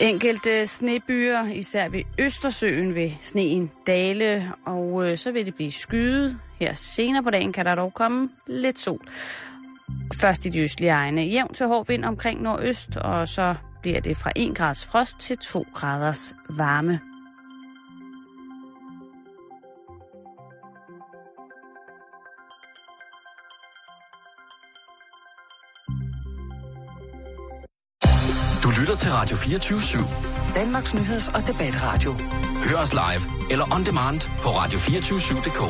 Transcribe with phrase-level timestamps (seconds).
[0.00, 6.38] Enkelte snebyer, især ved Østersøen, vil sneen dale, og øh, så vil det blive skyet.
[6.60, 9.00] Her senere på dagen kan der dog komme lidt sol.
[10.20, 11.22] Først i de østlige egne.
[11.22, 15.38] Jævn til hård vind omkring nordøst, og så bliver det fra 1 grads frost til
[15.38, 17.00] 2 graders varme.
[28.88, 30.54] Lytter til Radio 24 /7.
[30.54, 32.14] Danmarks Nyheds- og Debatradio.
[32.64, 35.60] Hør os live eller on demand på radio247.dk.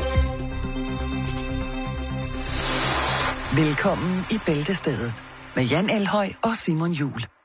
[3.56, 5.22] Velkommen i Bæltestedet
[5.56, 7.37] med Jan Elhøj og Simon Jul.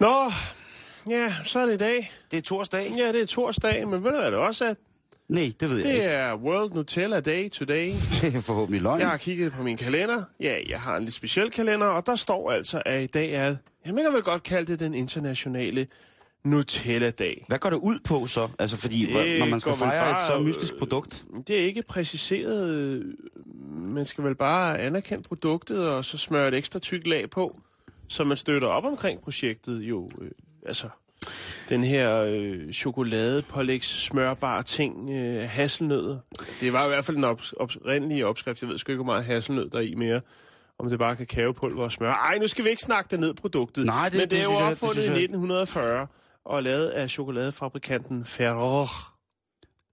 [0.00, 0.32] Nå,
[1.10, 2.12] ja, så er det i dag.
[2.30, 2.92] Det er torsdag.
[2.96, 4.74] Ja, det er torsdag, men ved du hvad det også er?
[5.28, 6.06] Nej, det ved jeg Det ikke.
[6.06, 7.92] er World Nutella Day today.
[8.22, 9.00] Det er forhåbentlig løgn.
[9.00, 10.22] Jeg har kigget på min kalender.
[10.40, 13.56] Ja, jeg har en lidt speciel kalender, og der står altså, at i dag er,
[13.86, 15.86] jeg mener vel godt kalde det den internationale
[16.44, 17.44] Nutella-dag.
[17.48, 18.48] Hvad går det ud på så?
[18.58, 21.24] Altså, fordi Det når man skal fejre et bare, så øh, mystisk produkt.
[21.46, 23.02] Det er ikke præciseret.
[23.72, 27.60] Man skal vel bare anerkende produktet, og så smøre et ekstra tykt lag på,
[28.08, 29.80] så man støtter op omkring projektet.
[29.80, 30.30] Jo, øh,
[30.66, 30.88] altså,
[31.68, 36.18] den her øh, chokoladepålægs smørbare ting, øh, hasselnødder.
[36.60, 38.62] Det var i hvert fald den ops- oprindelige opskrift.
[38.62, 40.20] Jeg ved sgu ikke, hvor meget hasselnød der er i mere.
[40.78, 42.12] Om det bare er kakaopulver og smør.
[42.12, 43.86] Ej, nu skal vi ikke snakke det ned, produktet.
[43.86, 46.06] Nej, det- Men det, det er jo opfundet i synes jeg- 1940
[46.44, 48.86] og lavet af chokoladefabrikanten Ferrero.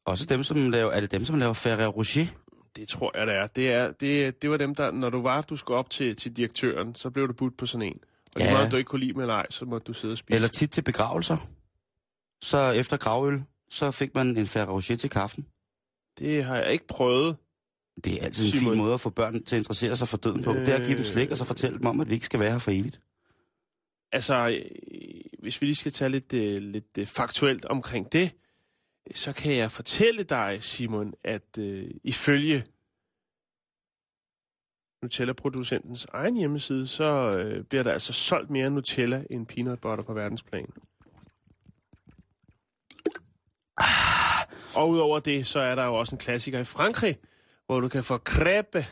[0.06, 2.26] Også dem, som laver, er det dem, som laver Ferrero Rocher?
[2.76, 3.48] Det tror jeg, det er.
[3.48, 6.38] Det, er, det, det var dem, der, når du var, du skulle op til, til
[6.38, 8.00] direktøren, så blev du budt på sådan en.
[8.36, 8.46] Og ja.
[8.46, 10.36] Det meget, du ikke kunne lide med eller ej, så måtte du sidde og spise.
[10.36, 11.38] Eller tit til begravelser.
[12.44, 15.46] Så efter gravøl, så fik man en Ferrero Rocher til kaffen.
[16.20, 17.38] Det har jeg ikke prøvet.
[18.04, 18.74] Det er altid en Simon.
[18.74, 20.54] fin måde at få børn til at interessere sig for døden på.
[20.54, 22.40] Det er at give dem slik, og så fortælle dem om, at vi ikke skal
[22.40, 23.02] være her for evigt.
[24.12, 24.66] Altså, øh,
[25.40, 28.36] hvis vi lige skal tage lidt, øh, lidt øh, faktuelt omkring det,
[29.14, 32.66] så kan jeg fortælle dig, Simon, at øh, ifølge
[35.02, 40.14] Nutella-producentens egen hjemmeside, så øh, bliver der altså solgt mere Nutella end peanut butter på
[40.14, 40.70] verdensplan.
[43.78, 47.18] Ah, og udover det, så er der jo også en klassiker i Frankrig,
[47.66, 48.86] hvor du kan få crepe,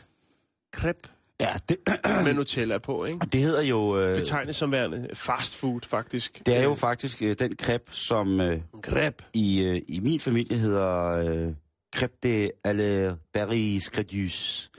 [0.71, 1.09] crepe
[1.39, 1.77] Ja, det,
[2.25, 3.19] med Nutella på, ikke?
[3.31, 3.99] det hedder jo...
[3.99, 6.41] Øh, Betegnet som værende fast food, faktisk.
[6.45, 9.23] det er jo faktisk øh, den crepe, som øh, Crepe.
[9.33, 11.53] i, øh, i min familie hedder øh,
[11.95, 13.79] crepe de alle berry
[14.13, 14.69] juice.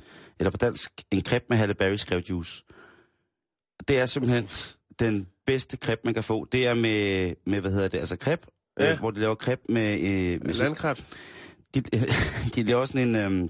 [0.40, 2.64] Eller på dansk, en crepe med halle berry juice.
[3.88, 4.48] Det er simpelthen
[4.98, 6.44] den bedste crepe, man kan få.
[6.52, 8.46] Det er med, med hvad hedder det, altså crepe,
[8.78, 8.84] ja.
[8.84, 8.92] Ja.
[8.92, 10.00] øh, hvor de laver crepe med...
[10.00, 11.16] Øh, med Landkræft.
[11.74, 11.80] de,
[12.54, 13.48] de laver sådan en, øh,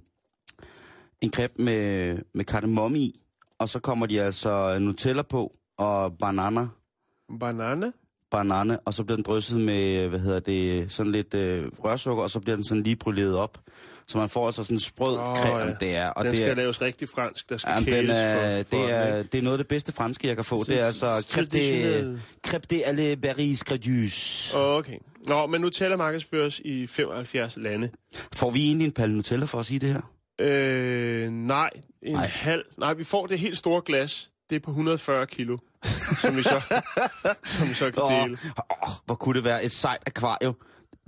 [1.20, 3.20] en crepe med, med kardemomme i,
[3.58, 6.66] og så kommer de altså Nutella på, og banana,
[7.40, 7.92] Banane.
[8.30, 12.30] banane, og så bliver den drysset med, hvad hedder det, sådan lidt øh, rørsukker, og
[12.30, 13.58] så bliver den sådan lige bryllet op.
[14.06, 15.74] Så man får altså sådan en sprød oh, creme, ja.
[15.80, 16.08] det er.
[16.08, 17.48] Og Den det skal er, laves rigtig fransk.
[17.48, 19.92] Der skal Jamen, den er, for, for det, er, det er noget af det bedste
[19.92, 20.64] franske, jeg kan få.
[20.64, 24.50] Det er altså crêpe de, de alle berries gradus.
[24.54, 24.98] Okay.
[25.28, 27.90] Nå, men Nutella markedsføres i 75 lande.
[28.34, 30.00] Får vi egentlig en palle Nutella for at sige det her?
[30.38, 31.70] Øh, nej,
[32.02, 32.26] en nej.
[32.26, 32.64] halv.
[32.78, 34.30] Nej, vi får det helt store glas.
[34.50, 35.58] Det er på 140 kilo,
[36.20, 36.60] som vi så,
[37.44, 38.38] som vi så kan Åh, dele.
[38.86, 40.56] åh, hvor kunne det være et sejt akvarium.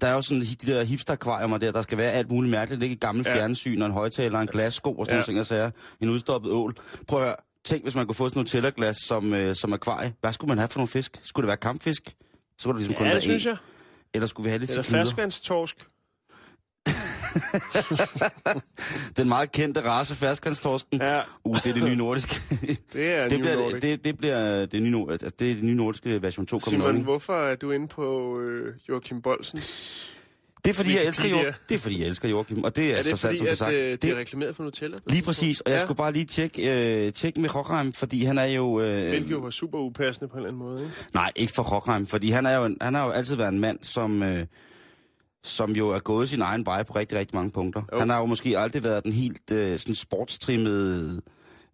[0.00, 2.82] Der er jo sådan de der hipster-akvariumer der, der skal være alt muligt mærkeligt.
[2.82, 3.32] Ikke et gammelt ja.
[3.32, 3.38] Ja.
[3.38, 5.16] fjernsyn og en højtaler og en glassko og sådan ja.
[5.16, 5.70] Nogle ting, og sager.
[6.00, 6.74] En udstoppet ål.
[7.08, 7.36] Prøv at høre.
[7.64, 10.14] Tænk, hvis man kunne få sådan noget Nutella-glas som, øh, som akvarie.
[10.20, 11.18] Hvad skulle man have for nogle fisk?
[11.22, 12.02] Skulle det være kampfisk?
[12.06, 12.12] Så
[12.58, 13.48] skulle det ligesom kun Ja, være det synes en.
[13.50, 13.56] jeg.
[14.14, 15.76] Eller skulle vi have lidt Eller ferskvandstorsk.
[19.16, 21.00] Den meget kendte race ferskvandstorsken.
[21.00, 22.40] Ja, Uh, det er det nye nordiske.
[22.92, 23.80] det er det, bliver, Nordic.
[23.82, 26.70] det, det bliver det nye, altså, det er det nye nordiske version 2.0.
[26.70, 30.06] Simon, hvorfor er du inde på øh, Joachim Bolsens?
[30.64, 31.28] Det er fordi, jeg elsker?
[31.28, 31.52] Joachim.
[31.68, 32.64] Det er fordi, jeg elsker Joachim.
[32.64, 33.74] Og det er, Er det så sandt, som at sagt.
[33.74, 34.96] øh, Det- det er reklameret for Nutella?
[35.06, 35.84] Lige præcis, og jeg Ja.
[35.84, 38.80] skulle bare lige tjekke, øh, tjekke med Rockheim, fordi han er jo...
[38.80, 40.94] Øh, Hvilket jo var super upassende på en eller anden måde, ikke?
[41.14, 43.78] Nej, ikke for Rockheim, fordi han er jo, han har jo altid været en mand,
[43.82, 44.46] som, øh,
[45.44, 47.82] som jo er gået sin egen vej på rigtig, rigtig mange punkter.
[47.92, 47.98] Jo.
[47.98, 51.22] Han har jo måske aldrig været den helt øh, sådan sportstrimmede,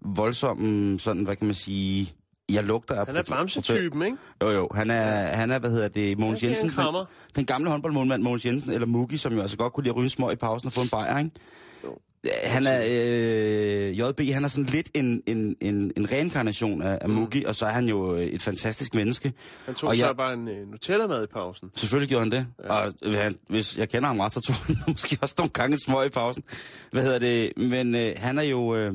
[0.00, 2.12] voldsomme, sådan, hvad kan man sige,
[2.52, 3.06] Jeg lugter af...
[3.06, 4.16] Han er bamsetypen, ikke?
[4.42, 4.68] Jo, jo.
[4.74, 6.68] Han er, han er hvad hedder det, Mogens Jensen.
[6.70, 7.04] Den,
[7.36, 10.10] den gamle håndboldmålmand Mogens Jensen, eller Mugi, som jo altså godt kunne lide at ryge
[10.10, 11.30] smøg i pausen og få en bajer, ikke?
[12.44, 17.08] Han er, øh, JB, han er sådan lidt en, en, en, en reinkarnation af, af
[17.08, 19.32] Mugi, og så er han jo øh, et fantastisk menneske.
[19.66, 21.70] Han tog Og så jeg- bare en uh, Nutella-mad i pausen.
[21.76, 22.46] Selvfølgelig gjorde han det.
[22.64, 22.72] Ja.
[22.74, 25.78] Og øh, han, hvis jeg kender ham ret, så tog han måske også nogle gange
[25.78, 26.42] smøg i pausen.
[26.92, 27.52] Hvad hedder det?
[27.56, 28.76] Men øh, han er jo...
[28.76, 28.94] Øh,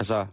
[0.00, 0.26] altså,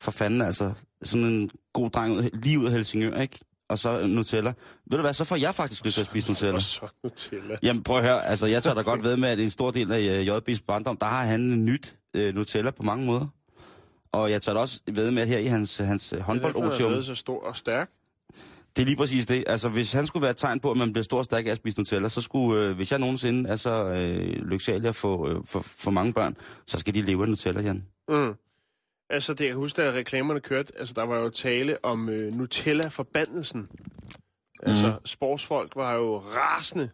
[0.00, 0.72] for fanden altså,
[1.02, 3.38] sådan en god dreng ud, lige ud af Helsingør, ikke?
[3.68, 4.52] Og så Nutella.
[4.90, 6.54] Ved du hvad, så får jeg faktisk lyst til at spise Nutella.
[6.54, 7.56] Og så Nutella.
[7.62, 9.92] Jamen prøv at høre, altså jeg tør da godt ved med, at en stor del
[9.92, 13.26] af øh, JB's barndom, der har han nyt øh, Nutella på mange måder.
[14.12, 16.26] Og jeg tør da også ved med, at her i hans, hans øh, Det er
[16.26, 17.90] håndboldotium, så stor og stærk.
[18.76, 19.44] det er lige præcis det.
[19.46, 21.50] Altså, hvis han skulle være et tegn på, at man bliver stor og stærk af
[21.50, 25.28] at spise Nutella, så skulle, øh, hvis jeg nogensinde er så øh, lyksalig at få
[25.28, 26.36] øh, for, for mange børn,
[26.66, 27.84] så skal de leve af Nutella, Jan.
[28.08, 28.34] Mm.
[29.10, 32.34] Altså, det jeg kan huske, da reklamerne kørte, altså, der var jo tale om øh,
[32.34, 33.66] Nutella-forbandelsen.
[34.62, 35.06] Altså, Mhm.
[35.06, 36.90] sportsfolk var jo rasende.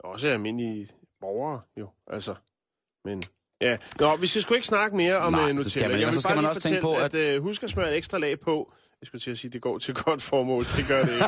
[0.00, 0.88] Også almindelige
[1.20, 1.88] borgere, jo.
[2.06, 2.34] Altså,
[3.04, 3.22] men...
[3.60, 5.68] Ja, Nå, vi skal sgu ikke snakke mere om Nej, Nutella.
[5.68, 6.00] skal man ikke.
[6.00, 7.70] Jeg vil så skal bare man lige også tænke fortælle, på, at, øh, husk at
[7.70, 8.72] smøre et ekstra lag på.
[9.00, 10.62] Jeg skulle til at sige, at det går til godt formål.
[10.64, 11.24] Det gør det ikke.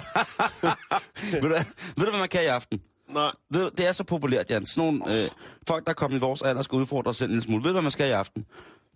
[1.33, 1.65] ved, du, hvad-
[1.97, 2.83] ved du, hvad man kan i aften?
[3.09, 3.33] Nej.
[3.51, 4.67] Ved det er så populært, Jan.
[4.67, 5.29] Sådan nogle øh,
[5.69, 7.63] folk, der er kommet i vores alder, skal udfordre sig selv en smule.
[7.65, 8.47] Ved du, hvad man skal i aften?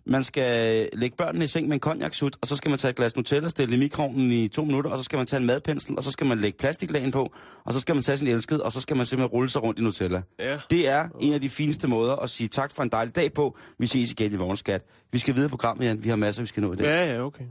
[0.07, 2.95] Man skal lægge børnene i seng med en konjaksut, og så skal man tage et
[2.95, 5.97] glas Nutella, stille i mikroovnen i to minutter, og så skal man tage en madpensel,
[5.97, 7.33] og så skal man lægge plastiklagen på,
[7.65, 9.79] og så skal man tage sin elskede, og så skal man simpelthen rulle sig rundt
[9.79, 10.21] i Nutella.
[10.39, 10.59] Ja.
[10.69, 13.57] Det er en af de fineste måder at sige tak for en dejlig dag på.
[13.79, 14.81] Vi ses igen i morgen, skat.
[15.11, 16.03] Vi skal videre på programmet, Jan.
[16.03, 16.85] Vi har masser, vi skal nå i dag.
[16.85, 17.43] Ja, ja, okay.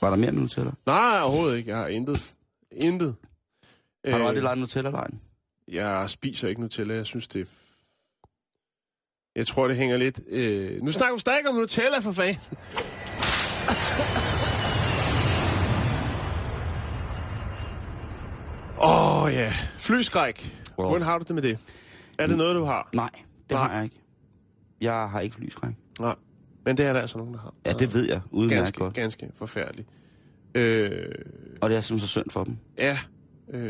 [0.00, 0.70] Var der mere med Nutella?
[0.86, 1.70] Nej, overhovedet ikke.
[1.70, 2.30] Jeg har intet.
[2.72, 3.14] Intet.
[4.10, 5.20] Har du Øh, aldrig leget Nutella-lejen?
[5.68, 6.94] Jeg spiser ikke Nutella.
[6.94, 7.44] Jeg synes, det er...
[9.36, 10.20] Jeg tror, det hænger lidt...
[10.28, 10.82] Øh...
[10.82, 12.40] Nu snakker vi stadig om Nutella, for fanden.
[18.80, 19.52] Åh, oh, ja.
[19.78, 20.58] Flyskræk.
[20.78, 20.88] Wow.
[20.88, 21.58] Hvordan har du det med det?
[22.18, 22.88] Er det noget, du har?
[22.94, 23.10] Nej,
[23.48, 23.66] det Nej.
[23.66, 24.00] har jeg ikke.
[24.80, 25.74] Jeg har ikke flyskræk.
[26.00, 26.14] Nej.
[26.64, 27.54] Men det er der altså nogen, der har.
[27.66, 28.94] Ja, det ved jeg udmærket Ganske, godt.
[28.94, 29.88] ganske forfærdeligt.
[30.54, 31.04] Øh,
[31.60, 32.56] Og det er simpelthen så synd for dem.
[32.78, 32.98] ja.
[33.52, 33.60] Øh,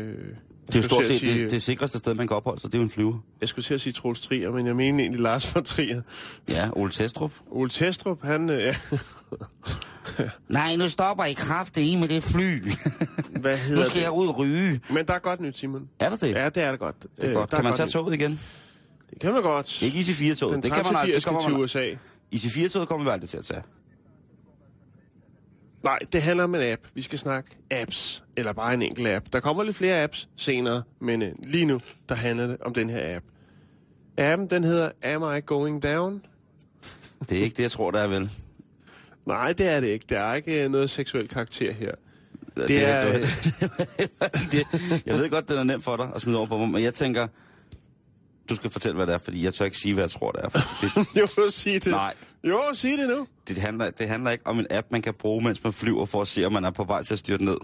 [0.67, 2.71] Det er jo stort set sige, det, det sikreste sted, man kan opholde sig.
[2.71, 3.17] Det er jo en flyver.
[3.41, 6.01] Jeg skulle til at sige Troels Trier, men jeg mener egentlig Lars von Trier.
[6.49, 7.31] Ja, Ole Testrup.
[7.51, 8.49] Ole Testrup, han...
[8.49, 8.73] Øh, ja.
[10.49, 12.61] Nej, nu stopper I kraft i med det fly.
[13.41, 14.03] Hvad hedder nu skal det?
[14.03, 14.79] jeg ud og ryge.
[14.89, 15.89] Men der er godt nyt, Simon.
[15.99, 16.31] Er der det?
[16.31, 16.95] Ja, det er det godt.
[17.21, 17.51] det er godt.
[17.51, 17.91] der Kan man tage nyt.
[17.93, 18.39] toget igen?
[19.09, 19.81] Det kan man godt.
[19.81, 20.53] Ikke IC4-toget.
[20.55, 21.07] Den Det kan man.
[21.07, 21.61] Det kommer til man...
[21.61, 21.91] USA.
[22.35, 23.61] IC4-toget kommer vi aldrig til at tage.
[25.83, 26.81] Nej, det handler om en app.
[26.93, 29.25] Vi skal snakke apps, eller bare en enkelt app.
[29.33, 32.89] Der kommer lidt flere apps senere, men øh, lige nu, der handler det om den
[32.89, 33.25] her app.
[34.17, 36.21] Appen, den hedder Am I Going Down?
[37.29, 38.29] Det er ikke det, jeg tror, der er vel.
[39.25, 40.05] Nej, det er det ikke.
[40.09, 41.91] Der er ikke øh, noget seksuel karakter her.
[42.55, 43.13] Det er, øh,
[44.51, 44.65] det,
[45.05, 46.93] jeg ved godt, det er nemt for dig at smide over på mig, men jeg
[46.93, 47.27] tænker,
[48.49, 50.41] du skal fortælle, hvad det er, fordi jeg tør ikke sige, hvad jeg tror, det
[50.43, 50.49] er.
[50.49, 51.91] Det, Jo, sig det.
[51.91, 52.13] nej,
[52.47, 53.27] Jo, sig det nu.
[53.47, 56.21] det handler, det handler ikke om en app, man kan bruge, mens man flyver, for
[56.21, 57.57] at se, om man er på vej til at styrte ned.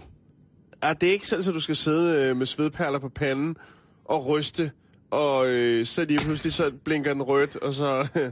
[0.82, 3.56] Er det ikke sådan, at du skal sidde øh, med svedperler på panden
[4.04, 4.70] og ryste,
[5.10, 8.08] og øh, så lige pludselig så blinker den rødt, og så,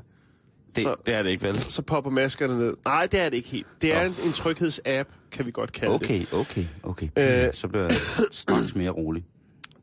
[0.76, 1.58] Det, Så- det er det ikke, vel?
[1.68, 2.74] så popper maskerne ned.
[2.84, 3.66] Nej, det er det ikke helt.
[3.82, 6.02] Det er en, en trygheds-app, kan vi godt kalde det.
[6.04, 7.08] Okay, okay, okay.
[7.46, 7.54] Øh.
[7.54, 7.96] Så bliver jeg
[8.32, 9.24] straks mere rolig.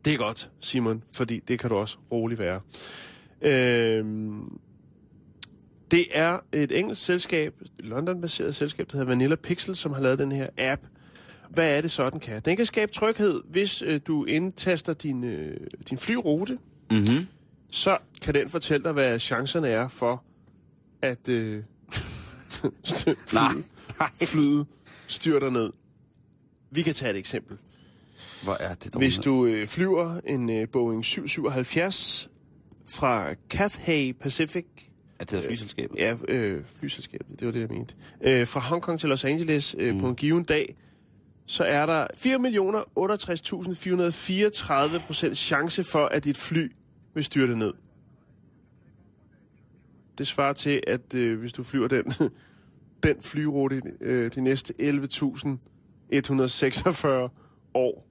[0.06, 2.62] Det er godt, Simon, fordi det kan du også roligt være.
[3.42, 4.60] Øhm,
[5.92, 10.20] det er et engelsk selskab, et London-baseret selskab, der hedder Vanilla Pixel, som har lavet
[10.20, 10.82] den her app.
[11.50, 12.42] Hvad er det så, den kan?
[12.46, 15.58] Den kan skabe tryghed, hvis øh, du indtaster din, øh,
[15.90, 16.58] din flyrute.
[16.92, 17.28] Mhm.
[17.72, 20.24] Så kan den fortælle dig, hvad chancerne er for,
[21.02, 21.64] at øh,
[23.34, 23.52] nej.
[24.32, 24.68] flyet
[25.08, 25.72] styrter ned.
[26.72, 27.58] Vi kan tage et eksempel.
[28.44, 32.30] Hvor er det dog Hvis du øh, flyver en øh, Boeing 777
[32.88, 34.66] fra Cathay Pacific,
[35.20, 35.98] Er det flyselskabet?
[35.98, 39.94] ja, øh, flyselskabet, det var det, jeg mente, øh, fra Hongkong til Los Angeles øh,
[39.94, 40.00] mm.
[40.02, 40.76] på en given dag,
[41.46, 42.08] så er der
[44.98, 46.72] 4.068.434 procent chance for, at dit fly
[47.14, 47.74] vil styrte ned.
[50.18, 52.14] Det svarer til, at øh, hvis du flyver den,
[53.04, 57.08] den flyrute øh, de næste 11.146
[57.74, 58.08] år,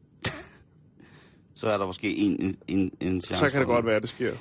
[1.60, 4.02] Så er der måske en, en, en, en chance så kan det godt være, at
[4.02, 4.32] det sker.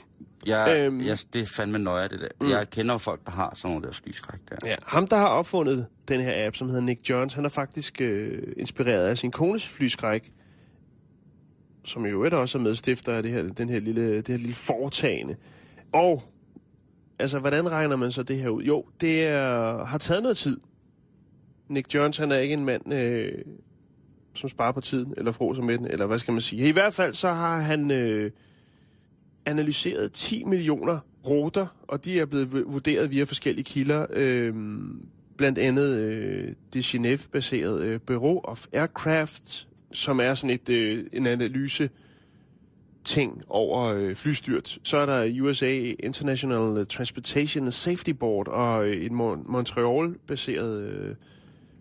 [0.46, 1.02] Jeg, Øhm.
[1.06, 2.28] jeg, det er fandme nøje, det der.
[2.42, 2.50] Mm.
[2.50, 4.56] Jeg kender jo folk, der har sådan noget der flyskræk der.
[4.66, 8.02] Ja, ham, der har opfundet den her app, som hedder Nick Jones, han er faktisk
[8.02, 10.32] øh, inspireret af sin kones flyskræk.
[11.86, 14.54] som i øvrigt også er medstifter af det her, den her lille, det her lille
[14.54, 15.36] foretagende.
[15.94, 16.24] Og,
[17.20, 18.64] altså, hvordan regner man så det her ud?
[18.64, 20.60] Jo, det er, har taget noget tid.
[21.70, 23.32] Nick Jones, han er ikke en mand, øh,
[24.34, 26.68] som sparer på tiden, eller froser med den, eller hvad skal man sige.
[26.68, 28.32] I hvert fald så har han øh,
[29.46, 34.06] analyseret 10 millioner ruter, og de er blevet vurderet via forskellige kilder.
[34.10, 34.54] Øh,
[35.38, 41.28] blandt andet øh, det Genève-baserede øh, Bureau of Aircraft, som er sådan et øh, en
[41.28, 41.90] analyse
[43.04, 44.80] ting over øh, flystyrt.
[44.84, 51.16] Så er der USA International Transportation Safety Board og øh, et Mon- Montreal-baseret øh,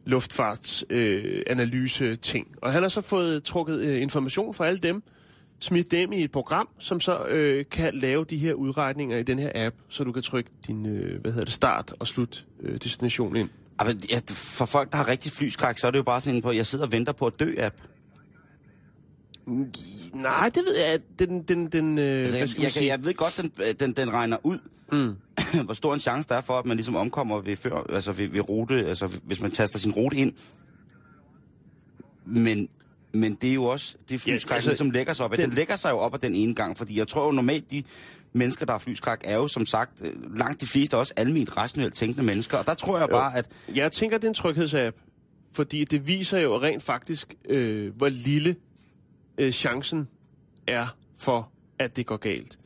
[0.08, 2.46] luftfartsanalyse-ting.
[2.62, 5.02] og han har så fået trukket øh, information fra alle dem,
[5.60, 9.38] smidt dem i et program, som så øh, kan lave de her udregninger i den
[9.38, 12.74] her app, så du kan trykke din øh, hvad hedder det, start og slut øh,
[12.74, 13.48] destination ind.
[13.78, 16.42] Altså, ja, for folk, der har rigtig flyskræk, så er det jo bare sådan en
[16.42, 17.74] på, jeg sidder og venter på at dø-app.
[20.14, 20.98] Nej, det ved jeg.
[21.18, 22.86] Den, den, den, øh, Altså, hvad jeg, jeg, sige?
[22.86, 24.58] jeg ved godt, den, den, den regner ud,
[24.92, 25.16] mm.
[25.64, 28.28] hvor stor en chance der er for, at man ligesom omkommer ved, før, altså ved,
[28.28, 30.32] ved rute, altså hvis man taster sin rute ind.
[32.26, 32.68] Men,
[33.12, 35.30] men det er jo også, det flyskræk, Ja, ja, altså, altså, ligesom lægger sig op.
[35.30, 37.30] Den, den- den lægger sig jo op af den ene gang, fordi jeg tror jo
[37.32, 37.82] normalt, de
[38.32, 41.94] mennesker, der har flyskræk, er jo som sagt øh, langt de fleste også almindeligt rationelt
[41.94, 42.58] tænkende mennesker.
[42.58, 44.96] Og der tror jeg bare, at Jeg tænker, det er en tryghedsapp,
[45.52, 48.56] fordi det viser jo rent faktisk, øh, hvor lille
[49.38, 50.08] øh, chancen
[50.66, 52.58] er for, at det går galt.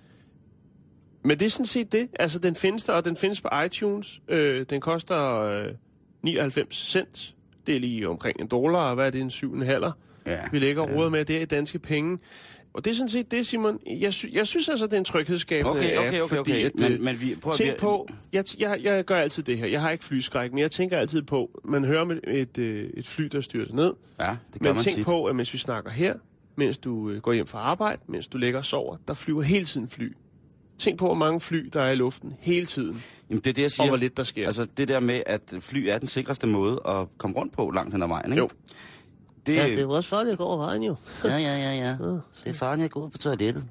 [1.25, 2.09] Men det er sådan set det.
[2.19, 4.21] Altså, den findes der, og den findes på iTunes.
[4.29, 5.67] Øh, den koster øh,
[6.23, 7.35] 99 cent.
[7.67, 9.93] Det er lige omkring en dollar, og hvad er det, en syv en halver?
[10.27, 11.09] Ja, Vi lægger ja.
[11.09, 12.19] med der i danske penge.
[12.75, 13.79] Og det er sådan set det, Simon.
[13.87, 16.65] Jeg, sy- jeg synes altså, det er en tryghedsskabende Okay, okay, app, okay, fordi okay.
[16.67, 19.43] At, Men- øh, men vi- prøv at- tænk vi- på, jeg, jeg, jeg gør altid
[19.43, 19.67] det her.
[19.67, 23.07] Jeg har ikke flyskræk, men jeg tænker altid på, man hører med et, øh, et
[23.07, 23.93] fly, der styrter ned.
[24.21, 25.05] ja, det gør Men man tænk tit.
[25.05, 26.15] på, at mens vi snakker her,
[26.57, 29.65] mens du øh, går hjem fra arbejde, mens du ligger og sover, der flyver hele
[29.65, 30.17] tiden fly.
[30.79, 33.63] Tænk på, hvor mange fly, der er i luften hele tiden, Jamen, det er det,
[33.63, 33.89] jeg og siger.
[33.89, 34.47] hvor lidt der sker.
[34.47, 37.93] Altså det der med, at fly er den sikreste måde at komme rundt på langt
[37.95, 38.41] hen ad vejen, ikke?
[38.41, 38.49] Jo.
[39.47, 40.97] Det, ja, det er jo også farligt at gå over vejen jo.
[41.25, 41.97] ja, ja, ja, ja.
[42.45, 43.65] Det er jeg går ud på toilettet.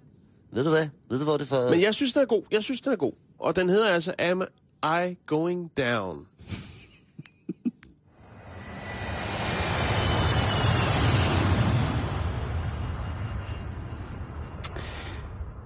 [0.51, 0.87] Ved du hvad?
[1.09, 1.69] Ved du, hvor det for...
[1.69, 2.43] Men jeg synes, den er god.
[2.51, 3.13] Jeg synes, den er god.
[3.39, 4.43] Og den hedder altså Am
[4.83, 6.25] I Going Down?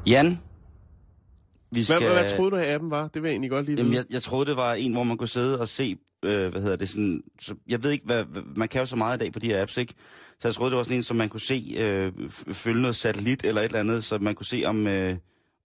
[0.08, 0.36] Jan, vi
[1.72, 2.00] Hvad, skal...
[2.00, 3.08] hvad, hvad troede du, at appen var?
[3.08, 5.18] Det vil jeg egentlig godt lige Jamen, jeg, jeg troede, det var en, hvor man
[5.18, 7.22] kunne sidde og se, øh, hvad hedder det, sådan...
[7.42, 8.26] Så, jeg ved ikke, hvad.
[8.56, 9.94] Man kan jo så meget i dag på de her apps, ikke?
[10.40, 12.12] Så jeg troede, det var sådan en, som man kunne se, øh,
[12.52, 14.88] følge noget satellit eller et eller andet, så man kunne se, om...
[14.88, 15.16] Øh,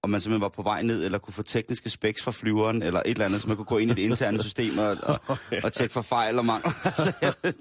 [0.03, 3.01] om man simpelthen var på vej ned, eller kunne få tekniske specs fra flyveren, eller
[3.01, 5.73] et eller andet, så man kunne gå ind i det interne system og, og, og
[5.73, 6.71] tjekke for fejl og mangler.
[7.23, 7.53] Jeg, ved-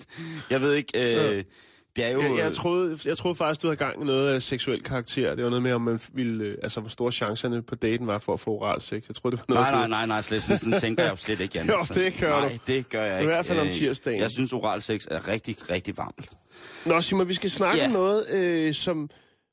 [0.50, 1.44] jeg ved ikke, øh,
[1.96, 2.22] det er jo...
[2.22, 5.36] Jeg, jeg, troede, jeg troede faktisk, du havde gang i noget af seksuel karakter.
[5.36, 8.18] Det var noget med, om man ville, øh, altså, hvor store chancerne på daten var
[8.18, 9.04] for at få oral sex.
[9.08, 11.16] Jeg troede, det var noget Nej, nej, nej, nej, slet, sådan, sådan tænker jeg jo
[11.16, 11.68] slet ikke, Jan.
[11.68, 12.74] Jo, det gør nej, du.
[12.74, 13.34] det gør jeg I ikke.
[13.34, 14.22] hvert fald om Øh, tirsdagen.
[14.22, 16.30] Jeg synes, oral sex er rigtig, rigtig varmt.
[16.86, 17.86] Nå, Simon, vi skal snakke Ja.
[17.86, 19.10] om noget, øh, som,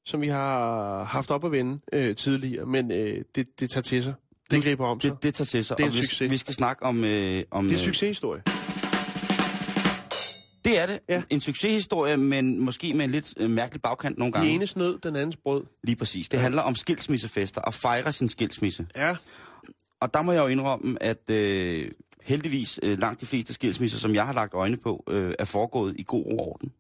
[0.06, 4.02] som vi har haft op at vende øh, tidligere, men øh, det, det tager til
[4.02, 4.14] sig.
[4.50, 5.10] Det griber om sig.
[5.10, 5.76] Det, det tager til sig.
[5.78, 6.30] Det er en vi, succes.
[6.30, 7.04] Vi skal snakke om...
[7.04, 8.42] Øh, om det er en øh, succeshistorie.
[10.66, 11.00] Det er det.
[11.08, 11.14] Ja.
[11.14, 11.22] Ja.
[11.30, 14.48] En succeshistorie, men måske med en lidt øh, mærkelig bagkant nogle gange.
[14.48, 15.64] Den enes nød, den andens brød.
[15.82, 16.28] Lige præcis.
[16.28, 18.86] Det handler om skilsmissefester og fejre sin skilsmisse.
[18.96, 19.16] Ja.
[20.00, 21.90] Og der må jeg jo indrømme, at øh,
[22.22, 25.94] heldigvis øh, langt de fleste skilsmisser, som jeg har lagt øjne på, øh, er foregået
[25.98, 26.72] i god ro og orden.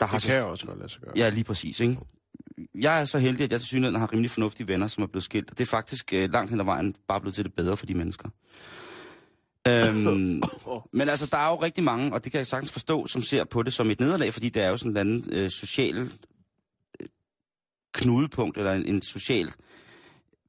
[0.00, 1.12] Der har Det kan jeg også godt lade sig gøre.
[1.16, 1.98] Ja, lige præcis, ikke?
[2.74, 5.24] Jeg er så heldig, at jeg til synligheden har rimelig fornuftige venner, som er blevet
[5.24, 5.50] skilt.
[5.50, 7.86] Og det er faktisk øh, langt hen ad vejen bare blevet til det bedre for
[7.86, 8.28] de mennesker.
[9.68, 10.42] Øhm,
[10.92, 13.44] men altså, der er jo rigtig mange, og det kan jeg sagtens forstå, som ser
[13.44, 16.10] på det som et nederlag, fordi det er jo sådan et eller andet øh, social
[17.00, 17.08] øh,
[17.94, 19.52] knudepunkt, eller en, en social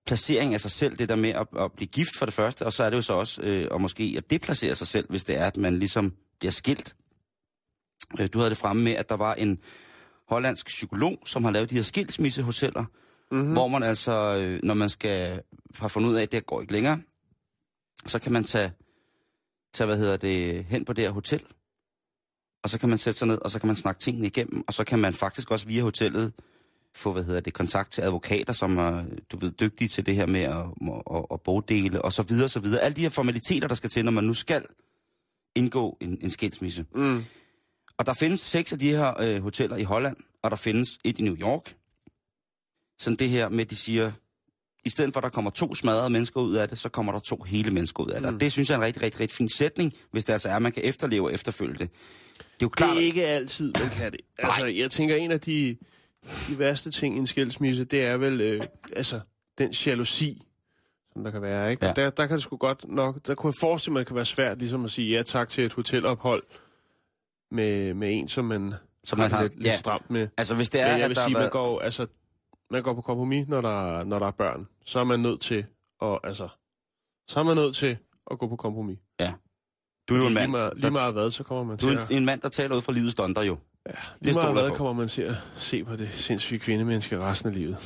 [0.06, 2.74] placering af sig selv, det der med at, at blive gift for det første, og
[2.74, 5.38] så er det jo så også, øh, og måske at deplacere sig selv, hvis det
[5.38, 6.96] er, at man ligesom bliver skilt.
[8.20, 9.60] Øh, du havde det fremme med, at der var en
[10.28, 12.86] hollandsk psykolog, som har lavet de her skilsmissehoteller,
[13.32, 13.54] mm-hmm.
[13.54, 15.42] hvor man altså, øh, når man skal
[15.80, 17.02] have fundet ud af, at det går ikke længere,
[18.06, 18.72] så kan man tage,
[19.74, 21.44] tage hvad hedder det, hen på det her hotel,
[22.64, 24.74] og så kan man sætte sig ned, og så kan man snakke tingene igennem, og
[24.74, 26.34] så kan man faktisk også via hotellet
[26.96, 30.26] få, hvad hedder det, kontakt til advokater, som er, du ved, dygtige til det her
[30.26, 30.66] med at,
[31.16, 32.82] at, at, bogdele, og så videre, så videre.
[32.82, 34.66] Alle de her formaliteter, der skal til, når man nu skal
[35.56, 36.86] indgå en, en skilsmisse.
[36.96, 37.26] Mm.
[37.98, 41.20] Og der findes seks af de her øh, hoteller i Holland, og der findes et
[41.20, 41.76] i New York.
[43.00, 44.12] Sådan det her med, de siger,
[44.86, 47.20] i stedet for at der kommer to smadrede mennesker ud af det, så kommer der
[47.20, 48.30] to hele mennesker ud af det.
[48.30, 48.36] Mm.
[48.36, 50.56] Og det synes jeg er en rigtig, rigtig, rigtig fin sætning, hvis det altså er,
[50.56, 51.90] at man kan efterleve og efterfølge det.
[52.38, 54.20] Det er jo klart, Det er ikke altid, man kan det.
[54.38, 55.78] Altså, jeg tænker, en af de,
[56.48, 58.64] de værste ting i en skilsmisse, det er vel øh,
[58.96, 59.20] altså,
[59.58, 60.42] den jalousi,
[61.14, 61.72] som der kan være.
[61.72, 61.86] Ikke?
[61.86, 61.94] Ja.
[61.94, 64.16] Der, der kan det sgu godt nok, der kunne jeg forestille mig, at det kan
[64.16, 66.44] være svært ligesom at sige ja tak til et hotelophold
[67.52, 68.74] med, med en, som man,
[69.04, 69.76] Som man har lidt, lidt ja.
[69.76, 70.28] stramt med.
[70.38, 72.08] Altså, hvis det er, Men jeg at vil sige, man går, altså,
[72.74, 74.68] man går på kompromis, når der, når der er børn.
[74.86, 75.66] Så er man nødt til
[76.02, 76.48] at, altså,
[77.28, 77.98] så er man nødt til
[78.32, 79.00] at gå på kompromis.
[80.10, 81.86] Du er jo en Lige mand, meget, lige der, meget hvad, så kommer man du
[81.88, 82.12] til er at...
[82.12, 83.58] en, en mand, der taler ud fra livets donder jo.
[84.22, 84.76] Lige stoler meget hvad på.
[84.76, 87.78] kommer man til at se på det sindssyge kvindemenneske resten af livet.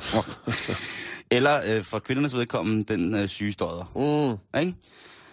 [1.36, 4.38] Eller øh, for kvindernes vedkommende, den øh, syge støder.
[4.54, 4.60] Mm.
[4.60, 4.74] Ikke?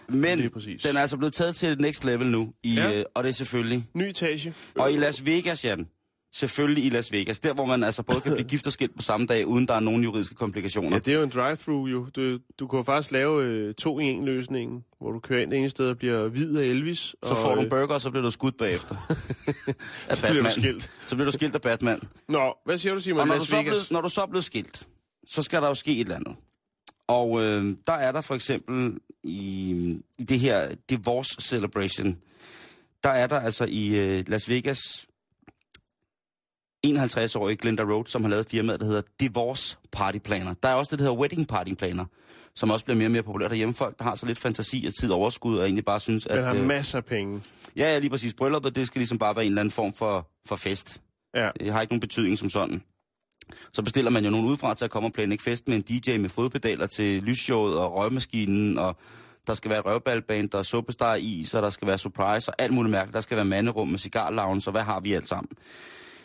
[0.08, 2.98] Men Lige den er altså blevet taget til et next level nu, i, Ja.
[2.98, 3.88] øh, og det er selvfølgelig...
[3.94, 4.54] Ny etage.
[4.78, 5.88] Og i Las Vegas, Jan.
[6.36, 7.40] Selvfølgelig i Las Vegas.
[7.40, 9.74] Der, hvor man altså både kan blive gift og skilt på samme dag, uden der
[9.74, 10.90] er nogen juridiske komplikationer.
[10.90, 12.06] Ja, det er jo en drive-through jo.
[12.16, 15.50] Du, du kan jo faktisk lave øh, to i en løsning, hvor du kører ind
[15.50, 16.98] det ene sted og bliver hvid af Elvis.
[16.98, 18.96] Så og, får du en øh, burger, og så bliver du skudt bagefter.
[20.08, 20.50] af Så bliver du Batman.
[20.50, 20.90] skilt.
[21.06, 22.00] Så bliver du skilt af Batman.
[22.28, 23.20] Nå, hvad siger du, Simon?
[23.20, 23.72] Og når du, Las så er Vegas?
[23.72, 24.86] blevet, når du så er blevet skilt,
[25.28, 26.36] så skal der jo ske et eller andet.
[27.08, 29.70] Og øh, der er der for eksempel i,
[30.18, 32.16] i det her divorce celebration,
[33.04, 35.06] der er der altså i øh, Las Vegas
[36.84, 40.54] 51-årige Glenda Rhodes, som har lavet firmaet, der hedder Divorce Party Planner.
[40.62, 42.04] Der er også det, der hedder Wedding Party Planner,
[42.54, 43.74] som også bliver mere og mere populært derhjemme.
[43.74, 46.38] Folk, der har så lidt fantasi og tid og overskud, og egentlig bare synes, Den
[46.38, 46.44] at...
[46.46, 47.42] har øh, masser af penge.
[47.76, 48.34] ja, ja, lige præcis.
[48.34, 51.00] Brylluppet, det skal ligesom bare være en eller anden form for, for fest.
[51.34, 51.50] Ja.
[51.60, 52.82] Det har ikke nogen betydning som sådan.
[53.72, 56.16] Så bestiller man jo nogen udefra til at komme og planlægge fest med en DJ
[56.16, 58.96] med fodpedaler til lysshowet og røvmaskinen, og
[59.46, 62.54] der skal være et røvballband, der er suppestar i, så der skal være surprise og
[62.58, 63.14] alt muligt mærkeligt.
[63.14, 65.48] Der skal være manderum med cigarlounge, så hvad har vi alt sammen?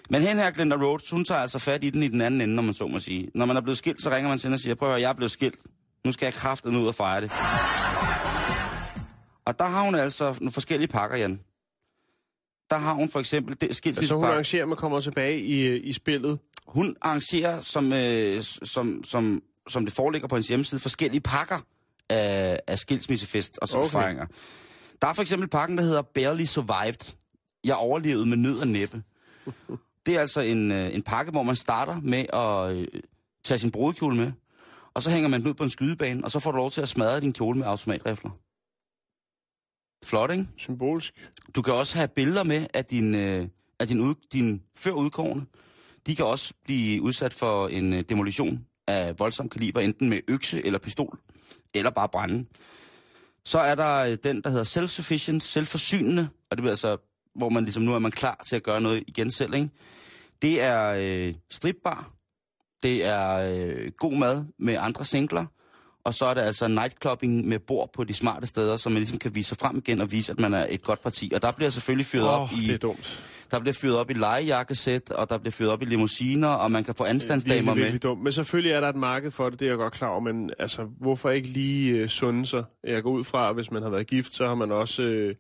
[0.10, 2.56] Men hen her, Glenda Rhodes, hun tager altså fat i den i den anden ende,
[2.56, 3.32] når man så må sige.
[3.36, 5.02] Når man er blevet skilt, så ringer man til hende og siger, prøv at høre,
[5.02, 5.56] jeg er blevet skilt.
[6.06, 7.32] Nu skal jeg kraften ud og fejre det.
[9.46, 11.40] Og der har hun altså nogle forskellige pakker, Jan.
[12.70, 14.28] Der har hun for eksempel det Altså, hun skilsmissepakke.
[14.28, 16.40] arrangerer, at man kommer tilbage i, øh, i spillet.
[16.68, 21.60] Hun arrangerer, som, øh, som, som, som det foreligger på hendes hjemmeside, forskellige pakker
[22.10, 24.14] af, af skilsmissefest og Okay.
[24.14, 24.26] okay.
[25.02, 27.16] Der er for eksempel pakken, der hedder Barely Survived.
[27.64, 29.04] Jeg overlevede med nød og næppe.
[30.10, 32.88] Det er altså en, øh, en pakke, hvor man starter med at øh,
[33.44, 34.32] tage sin brudekjole med,
[34.94, 36.82] og så hænger man den ud på en skydebane, og så får du lov til
[36.82, 38.32] at smadre din kjole med automatrifler.
[40.06, 40.48] Flot, ikke?
[40.58, 41.14] Symbolsk.
[41.56, 43.48] Du kan også have billeder med af din, øh,
[43.80, 45.46] af din, ud, din før udkårne.
[46.08, 50.66] De kan også blive udsat for en øh, demolition af voldsom kaliber, enten med økse
[50.66, 51.20] eller pistol,
[51.74, 52.46] eller bare brænde.
[53.46, 56.98] Så er der øh, den, der hedder self-sufficient, selvforsynende, og det bliver altså,
[57.36, 59.70] hvor man ligesom nu er man klar til at gøre noget igen selv, ikke?
[60.42, 62.12] Det er øh, stripbar,
[62.84, 65.46] det er øh, god mad med andre singler,
[66.04, 69.18] og så er der altså nightclubbing med bord på de smarte steder, så man ligesom
[69.18, 71.32] kan vise sig frem igen og vise, at man er et godt parti.
[71.36, 72.68] Og der bliver selvfølgelig fyret Åh, op oh, i...
[72.68, 73.24] det er dumt.
[73.52, 76.84] Der bliver fyret op i legejakkesæt, og der bliver fyret op i limousiner, og man
[76.84, 77.82] kan få anstandsdamer med.
[77.82, 78.24] virkelig dumt.
[78.24, 80.20] Men selvfølgelig er der et marked for det, det er jeg godt klar over.
[80.20, 82.64] Men altså, hvorfor ikke lige øh, sunde sig?
[82.84, 85.36] Jeg går ud fra, at hvis man har været gift, så har man også øh,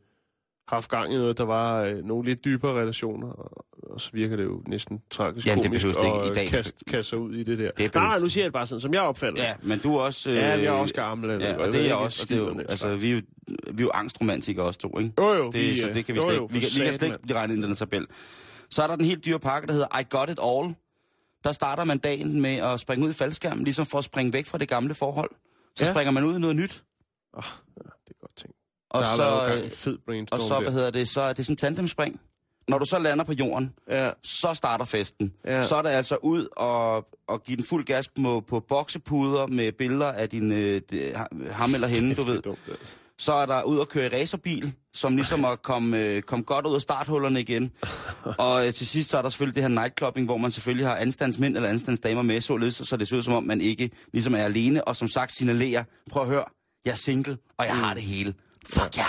[0.69, 3.27] haft gang i noget, der var øh, nogle lidt dybere relationer.
[3.27, 6.35] Og, og så virker det jo næsten tragisk Ja, det komisk det ikke i at
[6.35, 6.47] dag.
[6.47, 7.71] kaste, kaste sig ud i det der.
[7.75, 8.23] behøves Nej, det.
[8.23, 10.29] nu siger jeg det bare sådan, som jeg opfatter Ja, men du er også...
[10.29, 11.29] Øh, Ja, jeg er også gammel.
[11.29, 12.23] Ja, og Jeg det er jeg også.
[12.23, 15.13] Og det er jo, altså, vi er jo, vi er jo angstromantikere også to, ikke?
[15.19, 16.53] Jo, jo, Det, vi, så det kan vi jo, slet jo, ikke...
[16.53, 18.05] Vi kan, vi kan slet ikke blive regnet ind i den tabel.
[18.69, 20.75] Så er der den helt dyre pakke, der hedder I Got It All.
[21.43, 24.45] Der starter man dagen med at springe ud i faldskærmen, ligesom for at springe væk
[24.45, 25.29] fra det gamle forhold.
[25.75, 25.91] Så Ja.
[25.91, 26.83] springer man ud i noget nyt.
[27.33, 27.43] Oh,
[27.77, 28.53] ja, det er godt ting.
[28.89, 30.61] Og der så, øh, fed brainstorm og så, der.
[30.61, 32.19] hvad hedder det, så er det sådan en tandemspring.
[32.67, 35.33] Når du så lander på jorden, Ja, så starter festen.
[35.45, 35.63] Ja.
[35.63, 36.95] Så er det altså ud og,
[37.27, 40.81] og give den fuld gas på, på boksepuder med billeder af din øh,
[41.51, 42.41] ham eller hende, du ved.
[42.41, 42.95] dumt, altså.
[43.17, 46.65] Så er der ud og køre i racerbil, som ligesom at komme, øh, komme godt
[46.65, 47.71] ud af starthullerne igen.
[48.37, 50.95] Og øh, til sidst så er der selvfølgelig det her nightclubbing, hvor man selvfølgelig har
[50.95, 54.43] anstandsmænd eller anstandsdamer med, således så det ser ud som om, man ikke ligesom er
[54.43, 56.43] alene, og som sagt signalerer, prøv at høre,
[56.85, 58.33] jeg er single, og jeg har det hele.
[58.69, 59.05] Fuck ja!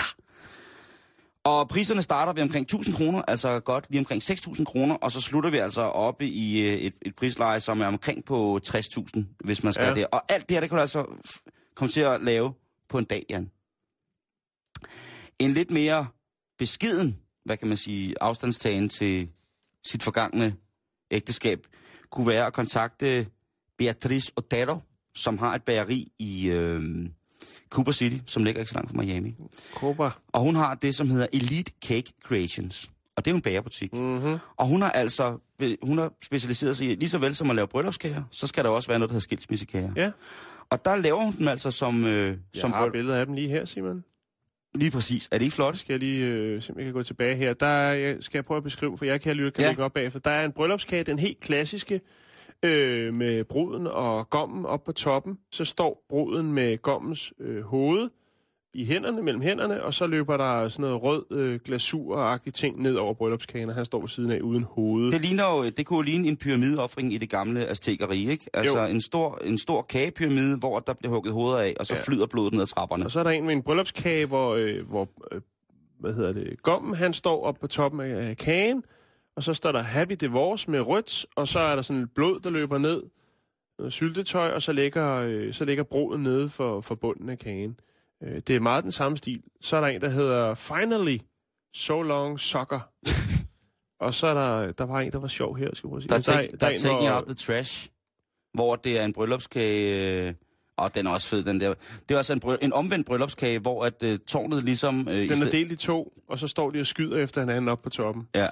[1.43, 5.21] Og priserne starter ved omkring 1000 kroner, altså godt lige omkring 6000 kroner, og så
[5.21, 9.63] slutter vi altså oppe i øh, et, et prisleje, som er omkring på 60.000, hvis
[9.63, 9.93] man skal Ja.
[9.93, 10.05] det.
[10.11, 11.05] Og alt det her, det kan du altså
[11.75, 12.53] komme til at lave
[12.89, 13.51] på en dag, Jan.
[15.39, 16.07] En lidt mere
[16.57, 19.29] beskeden, hvad kan man sige, afstandstagen til
[19.85, 20.55] sit forgangne
[21.11, 21.59] ægteskab,
[22.09, 23.27] kunne være at kontakte
[23.77, 24.77] Beatrice Otero,
[25.15, 27.09] som har et bageri i øh,
[27.71, 29.35] Cooper City, som ligger ikke så langt fra Miami.
[29.73, 30.11] Cobra.
[30.27, 32.91] Og hun har det, som hedder Elite Cake Creations.
[33.15, 33.93] Og det er en bagerbutik.
[33.93, 34.37] Mm-hmm.
[34.57, 35.37] Og hun har altså
[35.83, 38.69] hun har specialiseret sig i, lige så vel som at lave bryllupskager, så skal der
[38.69, 39.91] også være noget, der hedder skilsmissekager.
[39.95, 40.11] Ja.
[40.69, 43.47] Og der laver hun dem altså som, øh, Jeg som har billeder af dem lige
[43.49, 44.03] her, Simon.
[44.75, 45.27] Lige præcis.
[45.31, 45.77] Er det ikke flot?
[45.77, 47.53] skal jeg lige øh, simpelthen kan gå tilbage her.
[47.53, 49.83] Der er, skal jeg prøve at beskrive, for jeg kan lytte kan Ja.
[49.83, 50.19] op bagefter.
[50.19, 52.01] Der er en bryllupskage, den helt klassiske,
[52.63, 55.37] øh, med bruden og gommen op på toppen.
[55.51, 58.09] Så står bruden med gommens øh, hoved
[58.73, 62.95] i hænderne, mellem hænderne, og så løber der sådan noget rød øh, glasur-agtig ting ned
[62.95, 65.11] over bryllupskagen, og han står ved siden af uden hoved.
[65.11, 68.45] Det, ligner jo, det kunne ligne en pyramideoffring i det gamle aztekeri, ikke?
[68.53, 68.85] Altså Jo.
[68.85, 72.01] en stor, en stor kagepyramide, hvor der bliver hugget hoveder af, og så ja.
[72.01, 73.05] Flyder blodet ned ad trapperne.
[73.05, 75.41] Og så er der en med en bryllupskage, hvor, øh, hvor øh,
[75.99, 78.83] hvad hedder det, gommen, han står op på toppen af af kagen,
[79.35, 82.39] og så står der Happy Divorce med rødt, og så er der sådan lidt blod,
[82.39, 83.03] der løber ned,
[83.79, 87.79] noget syltetøj, og så ligger, øh, så ligger broden nede for, for bunden af kagen.
[88.23, 89.43] Øh, det er meget den samme stil.
[89.61, 91.17] Så er der en, der hedder Finally,
[91.75, 92.79] So Long Sucker.
[94.05, 96.03] og så er der, der var en, der var sjov her, skal jeg prøve at
[96.03, 96.09] sige.
[96.09, 97.89] Der er, take, der er Taking hvor- Out the Trash,
[98.53, 100.27] hvor det er en bryllupskage...
[100.27, 100.33] Øh,
[100.81, 101.73] og den er også fed, den der.
[102.09, 105.07] Det er altså en, bryll- en omvendt bryllupskage, hvor at øh, tårnet ligesom...
[105.09, 107.79] Øh, Den er delt i to, og så står de og skyder efter hinanden op
[107.83, 108.27] på toppen.
[108.35, 108.47] Ja.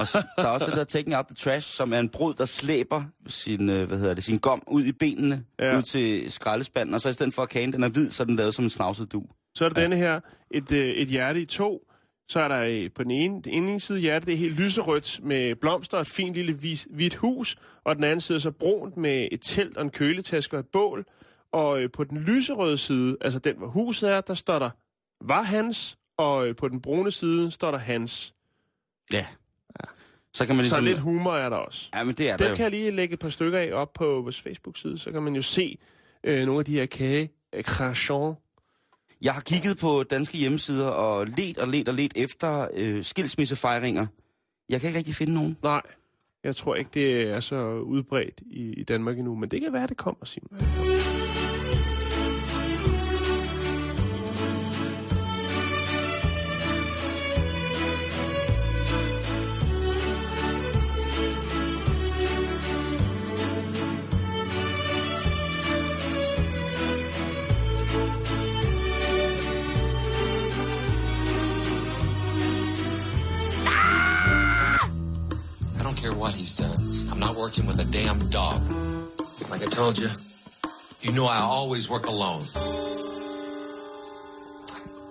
[0.00, 2.34] Og så, der er også det der Taking Out the Trash, som er en brud,
[2.34, 5.78] der slæber sin, øh, hvad hedder det, sin gom ud i benene, ja.
[5.78, 8.24] Ud til skraldespanden, og så i stedet for at kagen den er hvid, så er
[8.24, 9.22] den lavet som en snavset du.
[9.54, 9.82] Så er der ja.
[9.82, 11.90] denne her, et, øh, et hjerte i to.
[12.28, 15.20] Så er der øh, på den ene, den ene side hjerte, det er helt lyserødt
[15.22, 17.56] med blomster og et fint lille hvidt hus.
[17.84, 20.66] Og den anden side er så brunt med et telt og en køletaske og et
[20.72, 21.04] bål.
[21.54, 24.70] Og øh, på den lyserøde side, altså den hvor huset er, der står der
[25.20, 25.98] var hans.
[26.18, 28.34] Og øh, på den brune side står der hans.
[29.12, 29.26] Ja.
[30.34, 30.84] Så kan man Så ligesom...
[30.84, 31.90] lidt humor er der også.
[31.94, 32.56] Ja, men det er der Den jo.
[32.56, 35.36] kan jeg lige lægge et par stykker af op på vores Facebook-side, så kan man
[35.36, 35.78] jo se
[36.24, 38.36] øh, nogle af de her kage øh, creation.
[39.22, 44.06] Jeg har kigget på danske hjemmesider og let og let og let efter øh, skilsmissefejringer.
[44.68, 45.56] Jeg kan ikke rigtig finde nogen.
[45.62, 45.82] Nej,
[46.44, 49.86] jeg tror ikke, det er så udbredt i, i Danmark endnu, men det kan være,
[49.86, 50.60] det kommer, Simon.
[76.04, 76.78] Care what he's done.
[77.10, 78.60] I'm not working with a damn dog.
[79.50, 80.10] Like I told you,
[81.04, 82.42] you know I always work alone.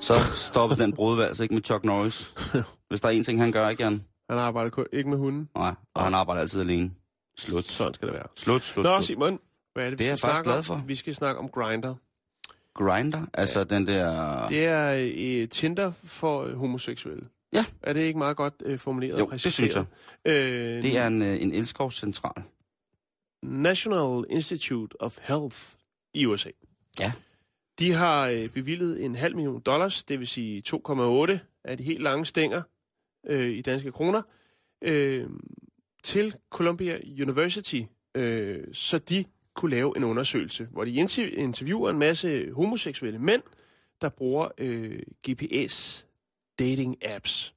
[0.02, 2.34] Så stopper den brudvals ikke med Chuck Norris.
[2.90, 4.04] Hvis der er en ting, han gør, ikke Jan?
[4.30, 5.50] Han arbejder kun, ikke med hunden.
[5.56, 6.92] Nej, og han arbejder altid alene.
[7.38, 7.64] Slut.
[7.64, 8.28] Sådan skal det være.
[8.36, 9.04] Slut, slut, Nå, slut.
[9.04, 9.40] Simon,
[9.74, 10.64] hvad er det, vi Det er jeg skal faktisk snakke glad om?
[10.64, 10.88] for.
[10.88, 11.94] Vi skal snakke om Grindr.
[12.76, 13.66] Grinder, altså ja.
[13.66, 14.48] den der...
[14.48, 17.26] Det er øh, Tinder for homoseksuelle.
[17.54, 17.66] Ja.
[17.82, 19.72] Er det ikke meget godt øh, formuleret Jo, og det præciseret?
[19.72, 19.88] synes
[20.26, 22.44] Øh, Det er en, øh, en elskovscentral.
[23.44, 25.58] National Institute of Health
[26.14, 26.50] i USA.
[27.00, 27.12] Ja.
[27.80, 32.02] De har øh, bevillet en halv million dollars, det vil sige 2,8 af de helt
[32.02, 32.62] lange stænger
[33.28, 34.22] øh, i danske kroner,
[34.82, 35.30] øh,
[36.04, 37.82] til Columbia University,
[38.16, 43.42] øh, så de kunne lave en undersøgelse, hvor de interv- interviewer en masse homoseksuelle mænd,
[44.02, 46.06] der bruger øh, GPS
[46.60, 47.56] dating apps.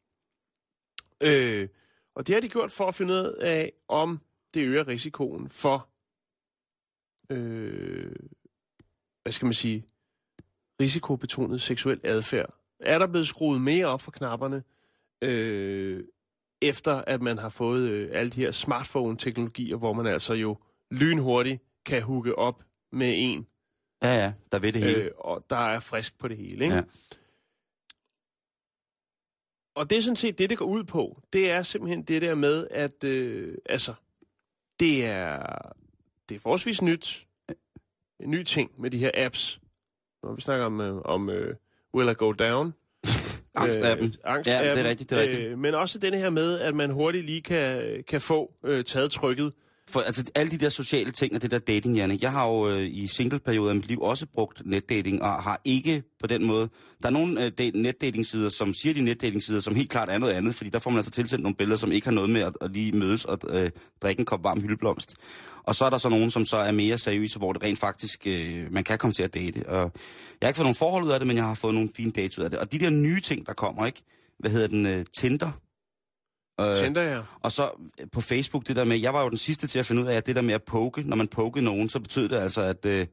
[1.23, 1.69] Øh,
[2.15, 4.21] og det har de gjort for at finde ud af, om
[4.55, 5.89] det øger risikoen for,
[7.31, 8.17] øh,
[9.23, 9.85] hvad skal man sige,
[10.81, 12.55] risikobetonet seksuel adfærd.
[12.81, 14.63] Er der blevet skruet mere op for knapperne,
[15.23, 16.05] øh,
[16.63, 20.57] efter at man har fået øh, alle de her smartphone-teknologier, hvor man altså jo
[20.91, 23.47] lynhurtigt kan hooke op med en,
[24.03, 25.03] Ja, ja, der ved det hele.
[25.03, 26.65] øh, og der er frisk på det hele.
[26.65, 26.77] Ikke?
[26.77, 26.83] Ja.
[29.77, 31.23] Og det er sådan set det, det går ud på.
[31.33, 33.95] Det er simpelthen det der med, at øh, altså,
[34.81, 35.59] det er,
[36.29, 37.27] det er forholdsvis nyt.
[38.21, 39.61] En ny ting med de her apps.
[40.23, 41.55] Når vi snakker om, øh, om øh,
[41.95, 42.75] Will I Go Down.
[43.55, 44.07] Angstappen.
[44.07, 45.43] Øh, angst Ja, det er rigtigt, det er rigtigt.
[45.43, 49.11] Øh, men også den her med, at man hurtigt lige kan, kan få øh, taget
[49.11, 49.53] trykket.
[49.91, 52.19] For altså, alle de der sociale ting og det der dating, Janne.
[52.21, 56.03] Jeg har jo øh, i singleperioder af mit liv også brugt netdating, og har ikke
[56.21, 56.69] på den måde...
[57.03, 60.55] Der er nogle øh, netdating-sider, som siger de netdating-sider, som helt klart er noget andet,
[60.55, 62.71] fordi der får man altså tilsendt nogle billeder, som ikke har noget med at, at
[62.71, 63.71] lige mødes og øh,
[64.03, 65.15] drikke en kop varm hyldeblomst.
[65.63, 68.27] Og så er der så nogen, som så er mere seriøse, hvor det rent faktisk,
[68.27, 69.69] øh, man kan komme til at date.
[69.69, 69.93] Og
[70.41, 72.11] jeg har ikke fået nogen forhold ud af det, men jeg har fået nogle fine
[72.11, 72.59] dates ud af det.
[72.59, 74.03] Og de der nye ting, der kommer, ikke?
[74.39, 74.87] Hvad hedder den?
[74.87, 75.51] Øh, Tinder?
[76.61, 77.25] Øh, Tænder jeg.
[77.43, 79.87] og så øh, på Facebook, det der med, jeg var jo den sidste til at
[79.87, 82.29] finde ud af, at det der med at poke, når man pokede nogen, så betød
[82.29, 83.07] det altså, at, øh,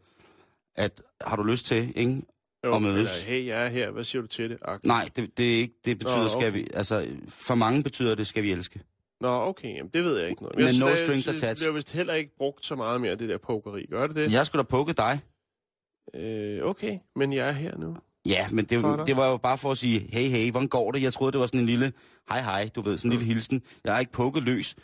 [0.75, 2.21] at har du lyst til, ikke?
[2.65, 3.23] Jo, at mødes.
[3.25, 3.91] Eller, hey, jeg er her.
[3.91, 4.57] Hvad siger du til det?
[4.61, 4.87] Agtigt.
[4.87, 6.39] Nej, det, det, er ikke, det betyder, Nå, okay.
[6.39, 8.81] skal vi, altså, for mange betyder det, skal vi elske.
[9.21, 9.75] Nå, okay.
[9.75, 10.57] Jamen, det ved jeg ikke noget.
[10.57, 11.55] Men jeg, no det- strings attached.
[11.55, 13.85] Det er vist heller ikke brugt så meget mere, det der pokeri.
[13.85, 14.31] Gør det det?
[14.31, 15.19] Jeg skulle da poke dig.
[16.15, 17.95] Øh, okay, men jeg er her nu.
[18.25, 21.01] Ja, men det, det var jo bare for at sige, hey, hey, hvordan går det?
[21.01, 21.93] Jeg troede, det var sådan en lille,
[22.29, 23.61] hej, hej, du ved, sådan en lille hilsen.
[23.83, 24.75] Jeg har ikke pukket løs.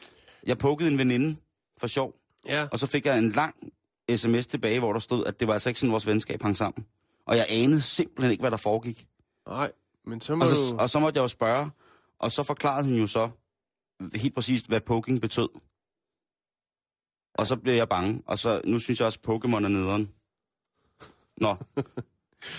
[0.45, 1.36] Jeg pukkede en veninde
[1.78, 2.13] for sjov,
[2.47, 2.67] Ja.
[2.71, 3.56] og så fik jeg en lang
[4.15, 6.86] sms tilbage, hvor der stod, at det var altså ikke sådan, vores venskab hang sammen.
[7.25, 9.08] Og jeg anede simpelthen ikke, hvad der foregik.
[9.47, 9.71] Nej,
[10.06, 10.56] men så må Og du...
[10.56, 11.69] så, og så måtte jeg jo spørge,
[12.19, 13.30] og så forklarede hun jo så
[14.15, 15.49] helt præcist, hvad poking betød.
[17.36, 20.12] Og så blev jeg bange, og så nu synes jeg også, at Pokémon er nederen.
[21.38, 21.56] Nå,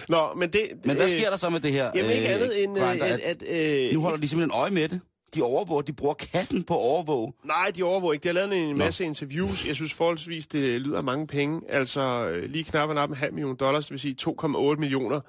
[0.09, 0.69] Nå, men det...
[0.85, 1.91] men hvad øh, sker der så med det her?
[1.95, 3.21] Jamen ikke øh, andet end, øh, Grindr, at...
[3.21, 5.01] at, at øh, nu holder de simpelthen øje med det.
[5.35, 7.33] De overvåger, de bruger kassen på at overvåge.
[7.45, 8.23] Nej, de overvåger ikke.
[8.23, 9.67] De har lavet en masse interviews.
[9.67, 11.61] Jeg synes forholdsvis, det lyder mange penge.
[11.69, 15.21] Altså øh, lige knap og nap en halv million dollars, det vil sige 2,8 millioner,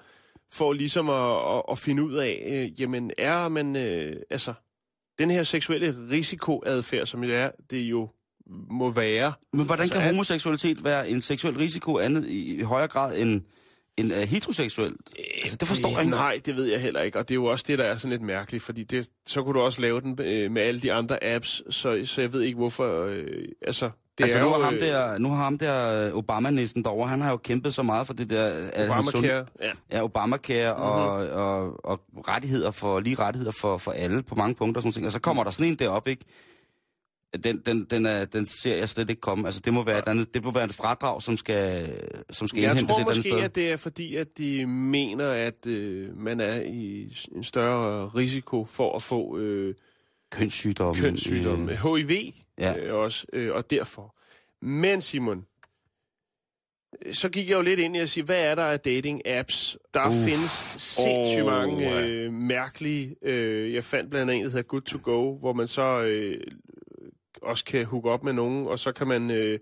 [0.54, 4.54] for ligesom at, at, at finde ud af, øh, jamen er man, øh, altså,
[5.20, 8.10] den her seksuelle risikoadfærd, som det er, det jo
[8.72, 9.34] må være.
[9.54, 13.18] Men hvordan Altså, kan er- homoseksualitet være en seksuel risiko andet i, i højere grad
[13.18, 13.42] end,
[13.98, 14.94] end uh, heteroseksuel?
[15.44, 16.12] Altså, det forstår jeg ikke.
[16.12, 18.10] Nej, det ved jeg heller ikke, og det er jo også det, der er sådan
[18.10, 21.24] lidt mærkeligt, fordi det, så kunne du også lave den øh, med alle de andre
[21.24, 23.26] apps, så, så jeg ved ikke hvorfor, øh,
[23.62, 23.90] altså...
[24.18, 26.84] Det altså, er nu jo, har ham øh, der, nu har ham der øh, Obama-næsten
[26.84, 28.52] derovre, han har jo kæmpet så meget for det der...
[29.02, 29.46] sund- Obamacare.
[29.62, 29.72] Ja.
[29.92, 30.82] Ja, Obamacare Mhm.
[30.84, 34.92] og, og, og rettigheder for, lige rettigheder for, for alle på mange punkter og sådan
[34.94, 35.06] ting.
[35.06, 36.26] Og så kommer der sådan en derop, ikke?
[37.44, 39.48] Den, den, den, er, den ser jeg slet ikke komme.
[39.48, 41.94] Altså, det må være, et andet, det må være et fradrag, som skal,
[42.32, 43.40] som skal Jeg indhentes tror et andet måske, sted.
[43.44, 48.66] at det er fordi, at de mener, at øh, man er i en større risiko
[48.66, 49.76] for at få øh,
[50.32, 51.02] Kønssygdomme.
[51.02, 51.72] kønssygdomme.
[51.72, 52.78] Øh, HIV Ja.
[52.78, 54.16] øh, også, øh, og derfor.
[54.66, 55.46] Men Simon,
[57.06, 59.78] øh, så gik jeg jo lidt ind i at sige, hvad er der af dating-apps?
[59.94, 60.16] Der Uff.
[60.16, 63.16] findes sindssygt Åh, mange øh, mærkelige.
[63.22, 66.42] Øh, jeg fandt blandt andet en, der hedder Good to Go, hvor man så øh,
[67.42, 69.60] også kan hooke op med nogen, og så kan man øh,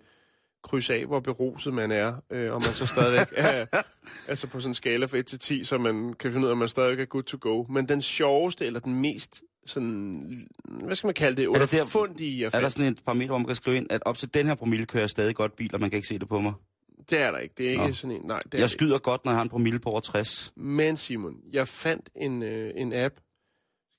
[0.63, 3.65] krydse af, hvor beruset man er, øh, og man så stadigvæk er,
[4.27, 6.53] altså på sådan en skala fra 1 til 10, så man kan finde ud af,
[6.53, 7.63] at man stadigvæk er good to go.
[7.69, 10.31] Men den sjoveste, eller den mest sådan,
[10.65, 13.37] hvad skal man kalde det, det der- underfundige, jeg Er der sådan et parameter, hvor
[13.37, 15.69] man kan skrive ind, at op til den her promille kører jeg stadig godt bil,
[15.75, 16.53] og man kan ikke se det på mig?
[17.09, 17.55] det er der ikke.
[17.57, 17.93] Det er ikke Nå.
[17.93, 18.41] sådan en, nej.
[18.51, 20.45] Det Jeg skyder godt, når jeg har en promille på over 60.
[20.57, 20.59] ikke.
[20.67, 23.15] Men Simon, jeg fandt en, øh, en app.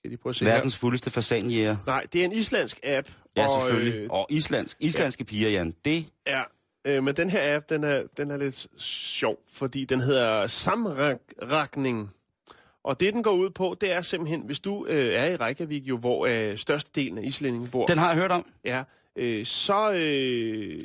[0.00, 1.66] Skal de prøve at se Verdens fuldeste fasanjæger.
[1.72, 1.76] her?
[1.86, 3.08] Nej, det er en islandsk app.
[3.36, 4.00] Ja, og, selvfølgelig.
[4.00, 4.76] Øh, Og islandsk.
[4.80, 5.74] Islandske piger, Jan.
[5.84, 6.42] Det Ja,
[6.84, 12.10] øh, men den her app, den er, den er lidt sjov, fordi den hedder Samrakning.
[12.84, 15.82] Og det, den går ud på, det er simpelthen, hvis du øh, er i Reykjavik,
[15.84, 18.46] jo, hvor øh, størstedelen af islændinge bor, Den har jeg hørt om.
[18.64, 18.82] ja,
[19.16, 20.80] øh, så, øh,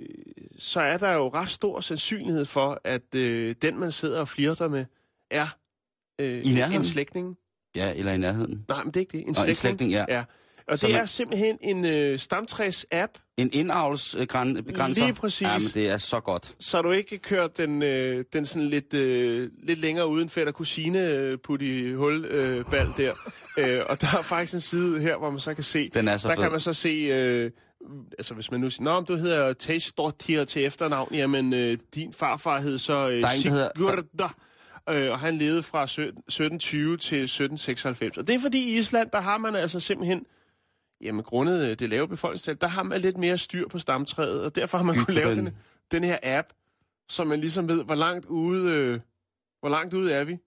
[0.59, 4.67] så er der jo ret stor sandsynlighed for, at øh, den, man sidder og flirter
[4.67, 4.85] med,
[5.31, 5.47] er
[6.19, 6.81] øh, I nærheden?
[6.81, 7.37] en slægtning.
[7.75, 8.65] Ja, eller i nærheden.
[8.69, 9.21] Nej, men det er ikke det.
[9.23, 9.49] En Og slægtning.
[9.49, 10.05] en slægtning, ja.
[10.09, 10.23] ja.
[10.67, 15.03] Og Så det man- er simpelthen en øh, stamtræs-app, En indavlsbegrænser.
[15.03, 15.41] Lige præcis.
[15.41, 16.55] Ja, men det er så godt.
[16.59, 21.07] så du ikke kører den, øh, den sådan lidt, øh, lidt længere uden fætter kusine
[21.07, 23.11] øh, put i hul øh, bal der.
[23.59, 26.17] øh, og der er faktisk en side her, hvor man så kan se, Den er
[26.17, 26.43] så der fed.
[26.43, 27.51] kan man så se, øh,
[28.17, 32.59] altså hvis man nu siger, Nå, du hedder Teistortir til efternavn, jamen øh, din farfar
[32.61, 34.27] hed så øh, Der er en, der hedder- Sigurda,
[34.89, 38.17] øh, og han levede fra 17- 1720 til 1796.
[38.17, 40.25] Og det er fordi i Island, der har man altså simpelthen
[41.01, 44.55] Jamen, grundet øh, det lave befolkningstal, der har man lidt mere styr på stamtræet, og
[44.55, 45.57] derfor har man kunnet lave den,
[45.91, 46.47] den her app,
[47.09, 48.99] så man ligesom ved, hvor langt ude, øh,
[49.59, 50.37] hvor langt ude er vi.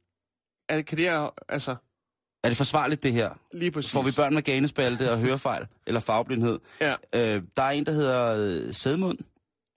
[0.68, 1.77] Er, kan det her, altså,
[2.44, 3.31] Er det forsvarligt, det her?
[3.53, 3.92] lige præcis.
[3.92, 6.59] Får vi børn med ganespalte og hørefejl eller farveblindhed?
[6.81, 9.18] Ja, Øh, der er en, der hedder øh, Sædmund.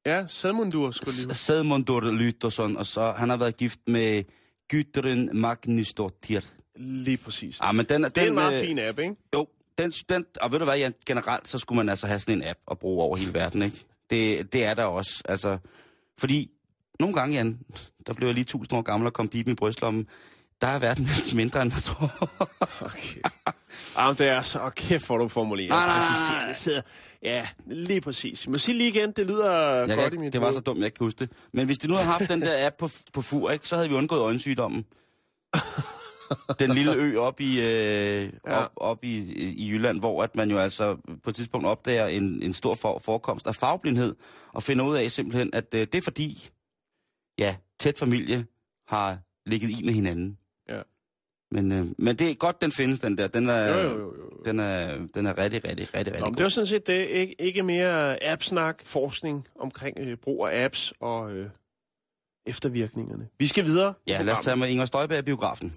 [0.06, 4.24] ja Salmundur skulle lige Sædmundur Lyttersson, og så han har været gift med
[4.71, 6.41] Gudrun Magnusdottir.
[6.75, 7.57] Lige præcis.
[7.62, 9.15] Ah, men den, det er en den, meget øh, fin app, ikke?
[9.34, 12.41] Jo, den, den, og ved du hvad, Jan, generelt så skulle man altså have sådan
[12.41, 13.86] en app at bruge over hele verden, ikke?
[14.10, 15.57] Det, det er der også, altså,
[16.17, 16.51] fordi
[16.99, 17.60] nogle gange, Jan,
[18.07, 20.07] der blev jeg lige tusind år gammel og kom pipen i brystlommen,
[20.62, 22.30] der er verden mindre, end man tror.
[22.86, 23.21] Okay.
[23.97, 25.69] Jamen, det er så oh, kæft, hvor du formulerer.
[25.69, 26.47] Nej, nej, nej, Præcis, nej.
[26.47, 26.82] det sidder-
[27.24, 28.47] Ja, lige præcis.
[28.47, 30.54] Må jeg sige lige igen, det lyder Jeg godt kan, i mit det var hoved.
[30.54, 31.32] så dumt, jeg ikke kan huske det.
[31.54, 33.89] Men hvis de nu havde haft den der app på, på FUR, ikke, så havde
[33.89, 34.86] vi undgået øjensygdommen.
[36.60, 38.58] Den lille ø op i, øh, Ja.
[38.58, 42.43] op, op i, i Jylland, hvor at man jo altså på et tidspunkt opdager en,
[42.43, 44.15] en stor for, forekomst af farveblindhed,
[44.54, 46.50] og finder ud af simpelthen, at øh, det er fordi,
[47.39, 48.45] ja, tæt familie
[48.88, 50.38] har ligget i med hinanden.
[51.51, 53.27] Men, øh, men det er godt, den findes, den der.
[53.27, 54.43] Den er, Jo, jo, jo, jo.
[54.45, 56.35] Den er, den er rigtig, rigtig, rigtig, rigtig Nå, god.
[56.35, 57.07] det var sådan set det.
[57.07, 61.49] Ikke, ikke mere appsnak, forskning omkring øh, brug af apps og øh,
[62.47, 63.27] eftervirkningerne.
[63.39, 63.93] Vi skal videre.
[64.07, 65.73] Ja, lad os tage med Inger Støjberg biografen.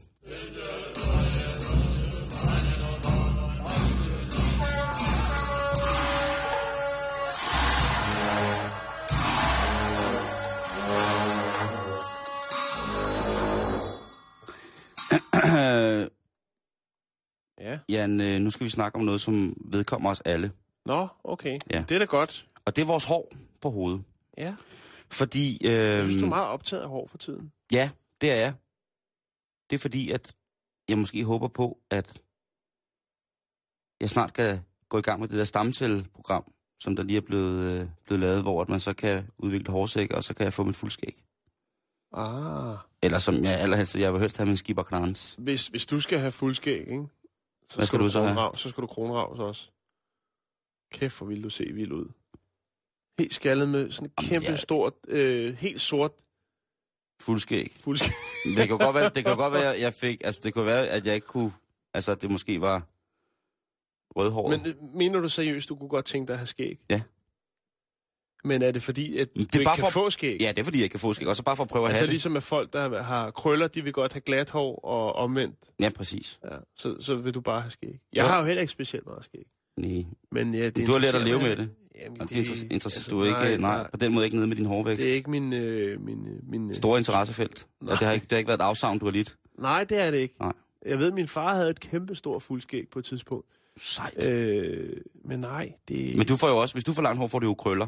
[17.89, 20.53] Jan, øh, nu skal vi snakke om noget, som vedkommer os alle.
[20.87, 21.59] Nå, okay.
[21.71, 21.85] Ja.
[21.89, 22.47] Det er da godt.
[22.65, 24.03] Og det er vores hår på hovedet.
[24.39, 24.55] Ja.
[25.13, 25.59] Fordi...
[25.67, 27.53] Øh, Jeg synes, du er meget optaget af hår for tiden.
[27.73, 28.55] Ja, det er jeg.
[29.71, 30.35] Det er fordi, at
[30.89, 32.23] jeg måske håber på, at
[34.01, 37.73] jeg snart kan gå i gang med det der stamcelleprogram, som der lige er blevet,
[37.81, 40.65] øh, blevet lavet, hvor at man så kan udvikle hårsæk, og så kan jeg få
[40.65, 41.15] min fuldskæg.
[42.13, 42.77] Ah.
[43.03, 45.35] Eller som jeg allerhelst, jeg vil helst have min skipper knarens.
[45.39, 47.05] Hvis, hvis du skal have fuldskæg, ikke?
[47.69, 48.29] Så Hvad skal du så have?
[48.35, 49.69] kronrav, Så skal du kronravs også.
[50.93, 52.09] Kæft, hvor vil du se vild ud.
[53.19, 56.13] Helt skaldet med sådan et Jamen, kæmpe jeg- stort, øh, helt sort
[57.21, 57.71] Fuldskæg.
[57.81, 58.13] fuldskæg.
[58.57, 61.07] Det kan godt være, det kan godt være, jeg fik, altså det kunne være, at
[61.07, 61.53] jeg ikke kunne,
[61.95, 62.87] altså det måske var
[64.17, 64.61] rødhåret.
[64.61, 66.79] Men øh, mener du seriøst, du kunne godt tænke dig at have skæg?
[66.91, 67.03] Ja.
[68.45, 70.37] Men er det fordi, at Det du ikke kan for- få skæg?
[70.41, 71.89] Ja, det er fordi, jeg kan få skæg, og så bare for at prøve at
[71.89, 72.13] Altså have det.
[72.13, 75.57] ligesom at folk, der har krøller, de vil godt have glat hår og omvendt.
[75.81, 76.39] Ja, præcis.
[76.45, 76.57] Ja.
[76.77, 77.89] Så, så vil du bare have skæg.
[77.89, 78.27] Jeg Ja.
[78.27, 79.47] har jo heller ikke specielt meget skæg.
[79.77, 80.05] Nej.
[80.33, 81.59] Men ja, det Du har lært at leve med det.
[81.59, 83.11] Jamen, Jamen, det er inter- interessant.
[83.11, 85.03] Du er nej, ikke, nej, på den måde ikke nede med din hårvækst.
[85.03, 85.53] Det er ikke min...
[85.53, 87.67] Øh, min, øh, min øh, Store interessefelt.
[87.87, 89.37] Ja, det, har ikke, det har ikke været et afsavn, du har lidt.
[89.59, 90.35] Nej, det er det ikke.
[90.41, 90.53] Nej.
[90.87, 93.47] Jeg ved, at min far havde et kæmpe stort fuldskæg på et tidspunkt.
[93.81, 94.25] Sejt.
[94.25, 96.17] Øh, men nej, det...
[96.17, 97.87] Men du får jo også, hvis du får langt hår, får du jo krøller.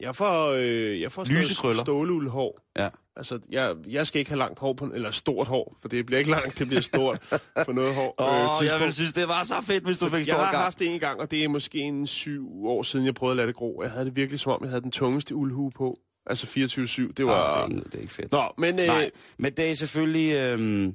[0.00, 1.82] Jeg får, øh, jeg får Lysekrøller.
[1.84, 2.60] stålulhår.
[2.78, 2.88] Ja.
[3.16, 6.18] Altså, jeg, jeg skal ikke have langt hår, på, eller stort hår, for det bliver
[6.18, 7.20] ikke langt, det bliver stort
[7.66, 8.14] på noget hår.
[8.18, 10.44] Åh, øh, jeg ville synes, det var så fedt, hvis du fik jeg stor har
[10.52, 10.56] gang.
[10.62, 13.36] haft det en gang, og det er måske en syv år siden, jeg prøvede at
[13.36, 13.80] lade det gro.
[13.82, 15.98] Jeg havde det virkelig som om, jeg havde den tungeste uldhue på.
[16.26, 17.62] Altså 24-7, det var...
[17.62, 18.32] Ah, det, er det er ikke fedt.
[18.32, 18.78] Nå, men...
[18.80, 20.34] Øh, Nej, men det er selvfølgelig...
[20.36, 20.94] Øhm,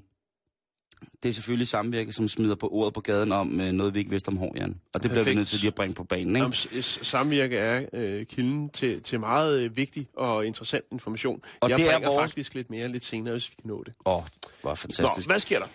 [1.23, 4.11] det er selvfølgelig samvirke, som smider på ordet på gaden om øh, noget, vi ikke
[4.11, 4.79] vidste om hår, Jan.
[4.93, 5.35] Og det bliver vi Perfekt.
[5.37, 6.39] nødt til lige at bringe på banen, ikke?
[6.39, 11.41] Jamen, samvirke er øh, kilden til, til meget øh, vigtig og interessant information.
[11.61, 13.83] Og jeg det er bringer vores- faktisk lidt mere lidt senere, hvis vi kan nå
[13.83, 13.93] det.
[14.05, 14.23] Åh, oh,
[14.61, 15.27] hvor Nå, fantastisk.
[15.29, 15.67] hvad sker der?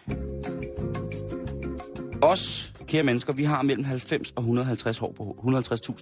[2.23, 5.49] Os, kære mennesker, vi har mellem 90 og 150 hår på ho-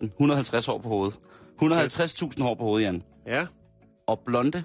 [0.02, 0.04] 150.000.
[0.04, 1.16] 150 hår på hovedet.
[1.62, 3.02] 150.000 hår på hovedet, Jan.
[3.26, 3.46] Ja,
[4.06, 4.62] Og blonde,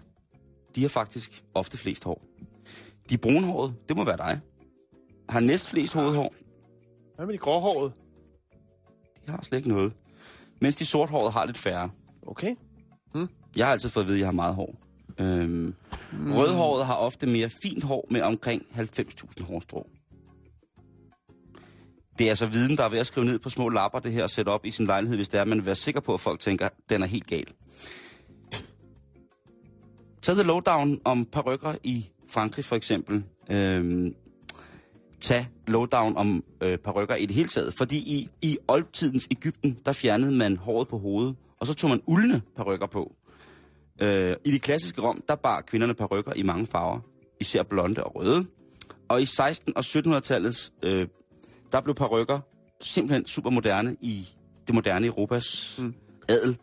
[0.75, 2.21] de har faktisk ofte flest hår.
[3.09, 4.39] De brunhårede, det må være dig.
[5.31, 6.33] Har næst flest hovedhår.
[7.15, 7.91] hvad med de gråhårede?
[9.27, 9.93] De har slet ikke noget.
[10.61, 11.89] Mens de sorthårede har lidt færre.
[12.27, 12.55] Okay.
[13.55, 14.75] Jeg har altid fået at vide, at jeg har meget hår.
[15.19, 15.75] Øhm,
[16.11, 16.33] mm.
[16.33, 19.89] Rødhåret har ofte mere fint hår med omkring 90.000 hårstrå.
[22.17, 24.23] Det er altså viden, der er ved at skrive ned på små lapper, det her,
[24.23, 26.19] og sætte op i sin lejlighed, hvis det er, man vil være sikker på, at
[26.19, 27.47] folk tænker, at den er helt gal.
[30.21, 33.23] Tag the lowdown om parrykker i Frankrig for eksempel.
[33.51, 34.15] Øhm,
[35.21, 37.73] tag lowdown om øh, parrykker i det hele taget.
[37.73, 42.01] Fordi i, i oldtidens Ægypten, der fjernede man håret på hovedet, og så tog man
[42.05, 43.15] uldne parrykker på.
[44.01, 46.99] Øh, I det klassiske Rom, der bar kvinderne parrykker i mange farver,
[47.39, 48.45] især blonde og røde.
[49.09, 51.07] Og i 16- og 1700-tallets, øh,
[51.71, 52.39] der blev parrykker
[52.81, 54.27] simpelthen super moderne i
[54.67, 55.93] det moderne Europas mm.
[56.29, 56.57] adel.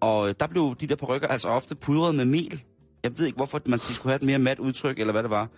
[0.00, 2.62] Og øh, der blev de der parrykker altså ofte pudret med mel.
[3.02, 5.48] Jeg ved ikke, hvorfor man skulle have et mere mat udtryk, eller hvad det var.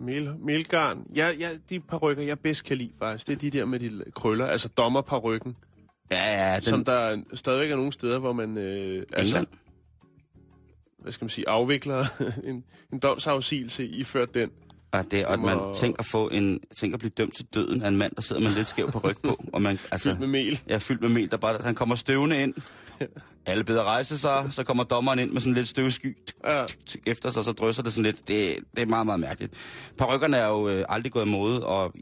[0.00, 1.06] Mel, melgarn.
[1.16, 4.02] Ja, ja, de parrykker, jeg bedst kan lide faktisk, det er de der med de
[4.14, 5.56] krøller, altså dommerparrykken,
[6.10, 6.64] Ja, ja, den...
[6.64, 9.44] som der er- stadigvæk er nogle steder, hvor man øh, altså,
[11.02, 12.04] hvad skal man sige, afvikler
[12.48, 14.50] en, en domsafsigelse iført den.
[14.92, 17.82] Og, det, og at man tænker at, få en, tænker at blive dømt til døden
[17.82, 19.44] af en mand, der sidder med lidt skæv ryg på.
[19.52, 20.60] Og man, altså, Fyldt med mel.
[20.68, 22.54] Ja, fyldt med mel, der bare, han kommer støvende ind.
[23.46, 26.16] Alle beder rejse sig, så kommer dommeren ind med sådan lidt støvsky
[27.06, 28.28] efter sig, så drysser det sådan lidt.
[28.28, 29.52] Det, det er meget, meget mærkeligt.
[29.98, 31.92] Parykkerne er jo øh, aldrig gået af mode, og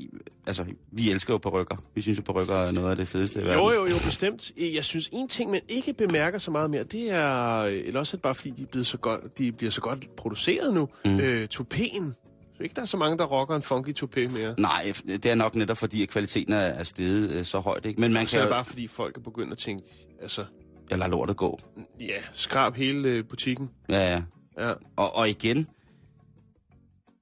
[0.47, 1.77] altså, vi elsker jo parykker.
[1.95, 3.61] Vi synes jo, parykker er noget af det fedeste i verden.
[3.61, 4.53] Jo, jo, jo, bestemt.
[4.75, 8.19] Jeg synes, en ting, man ikke bemærker så meget mere, det er, eller også er
[8.19, 11.21] det bare fordi, de, er blevet så godt, de bliver så godt produceret nu, mm.
[11.21, 12.13] øh, tupéen.
[12.59, 14.55] Så ikke der er så mange, der rocker en funky tupé mere.
[14.59, 17.87] Nej, det er nok netop fordi, at kvaliteten er, steget øh, så højt.
[17.87, 18.01] Ikke?
[18.01, 19.85] Men man Så kan er det bare fordi, folk er begyndt at tænke,
[20.23, 20.45] altså,
[20.91, 21.61] Jeg lader lortet gå.
[22.01, 23.71] ja, skrab hele øh, butikken.
[23.89, 24.23] Ja, ja.
[24.69, 24.73] Ja.
[24.97, 25.57] Og, og igen,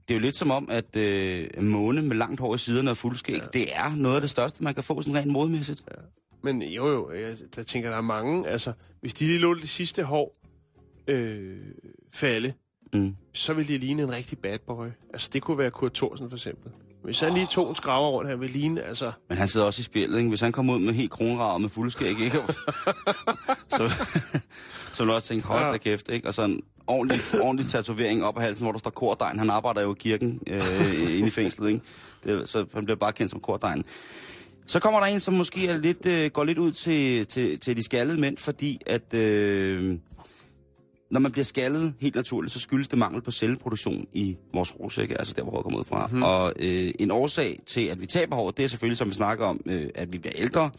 [0.09, 2.97] det er jo lidt som om, at øh, måne med langt hår i siderne og
[2.97, 3.47] fuldskæg, ja.
[3.53, 5.83] det er noget af det største, man kan få sådan rent modmæssigt.
[5.91, 6.03] Ja.
[6.43, 9.69] Men jo, jo, jeg der tænker, der er mange, altså, hvis de lige lå det
[9.69, 10.37] sidste hår
[11.09, 11.59] øh,
[12.13, 12.53] falde,
[12.93, 13.17] Mm.
[13.33, 14.87] så ville de ligne en rigtig bad boy.
[15.13, 16.73] Altså, det kunne være Kurt Thorsen for eksempel.
[17.07, 19.13] Hvis han lige tog en skraver rundt, han ville ligne, altså...
[19.29, 20.29] Men han sidder også i spillet, ikke?
[20.29, 22.31] Hvis han kommer ud med helt kronraget med fuldskæg, ikke?
[23.69, 23.89] så,
[24.93, 25.77] så vil du også tænke, hold da Ja.
[25.77, 26.29] kæft, ikke?
[26.29, 29.39] Og så en ordentlig, ordentlig tatovering op af halsen, hvor der står kordegn.
[29.39, 30.61] Han arbejder jo i kirken øh,
[31.17, 31.81] inde i fængslet, ikke?
[32.25, 33.85] Det, så han bliver bare kendt som kordegn.
[34.67, 37.77] Så kommer der en, som måske er lidt, øh, går lidt ud til, til, til
[37.77, 39.15] de skaldede mænd, fordi at...
[39.15, 39.99] Øh,
[41.11, 45.19] når man bliver skaldet helt naturligt, så skyldes det mangel på celleproduktion i vores hårsække,
[45.19, 46.07] altså der, hvor håret kommer ud fra.
[46.07, 46.23] Mm.
[46.23, 49.47] Og øh, en årsag til, at vi taber hår, det er selvfølgelig, som vi snakker
[49.47, 50.71] om, øh, at vi bliver ældre.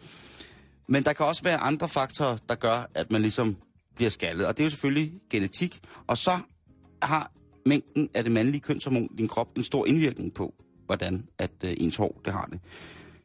[0.88, 3.57] Men der kan også være andre faktorer, der gør, at man ligesom
[3.95, 4.45] bliver skaldet.
[4.45, 5.80] Og det er jo selvfølgelig genetik.
[6.07, 6.38] Og så
[7.01, 7.32] har
[7.65, 10.53] mængden af det mandlige kønshormon i din krop en stor indvirkning på,
[10.86, 12.59] hvordan at øh, ens hår det har det.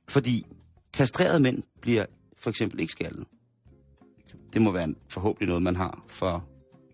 [0.08, 0.46] Fordi
[0.94, 2.04] kastrerede mænd bliver
[2.38, 3.24] for eksempel ikke skaldet.
[4.52, 6.44] Det må være en, forhåbentlig noget, man har for,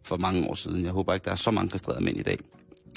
[0.09, 0.85] for mange år siden.
[0.85, 2.39] Jeg håber ikke, der er så mange kastrerede mænd i dag.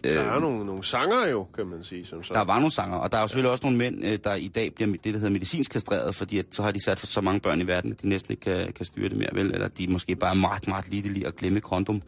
[0.04, 2.06] Der er nogle, nogle sanger jo, kan man sige.
[2.06, 2.34] Som så.
[2.34, 3.52] Der var nogle sanger, og der er jo selvfølgelig ja.
[3.52, 6.46] også nogle mænd, øh, der i dag bliver det, der hedder medicinsk kastreret, fordi at,
[6.52, 8.86] så har de sat så mange børn i verden, at de næsten ikke kan, kan
[8.86, 9.54] styre det mere, vel?
[9.54, 12.02] Eller de måske bare er meget, meget lige at glemme kondom.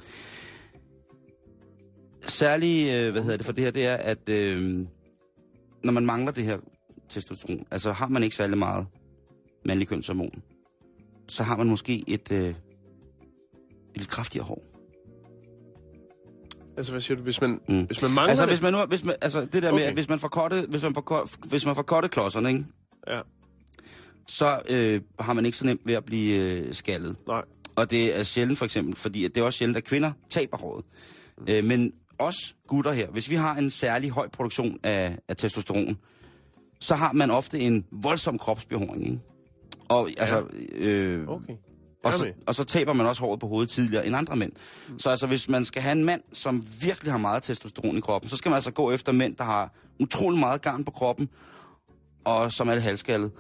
[2.22, 4.86] Særlig, øh, hvad hedder det for det her, det er, at øh,
[5.84, 6.58] når man mangler det her
[7.10, 8.88] testosteron, altså har man ikke særlig meget
[9.66, 10.42] mandlig kønshormon,
[11.28, 12.56] så har man måske et, øh, et
[13.96, 14.73] lidt kraftigere hår.
[16.78, 17.24] Altså, hvad siger du?
[17.24, 17.84] Hvis man, mm.
[17.84, 18.52] hvis man mangler Altså, det?
[18.52, 19.80] hvis man nu, hvis man, altså det der okay.
[19.80, 22.66] med, at hvis man får kortet, hvis man får, hvis man får kortet klodserne, ikke?
[23.08, 23.20] Ja,
[24.28, 27.16] så øh, har man ikke så nemt ved at blive øh, skaldet.
[27.28, 27.44] nej.
[27.76, 30.86] Og det er sjældent for eksempel, fordi det er også sjældent, at kvinder taber håret.
[31.38, 31.46] Mm.
[31.50, 35.98] Øh, men os gutter her, hvis vi har en særlig høj produktion af, af testosteron,
[36.80, 39.20] så har man ofte en voldsom kropsbehåring, ikke?
[39.90, 40.44] Og, altså,
[40.74, 41.54] øh, Okay.
[42.04, 44.52] Og, så, og så taber man også håret på hovedet tidligere end andre mænd.
[44.90, 45.00] Mm.
[45.00, 48.30] Så altså, hvis man skal have en mand, som virkelig har meget testosteron i kroppen,
[48.30, 51.30] så skal man altså gå efter mænd, der har utrolig meget garn på kroppen,
[52.26, 53.32] og som er lidt halvskaldet.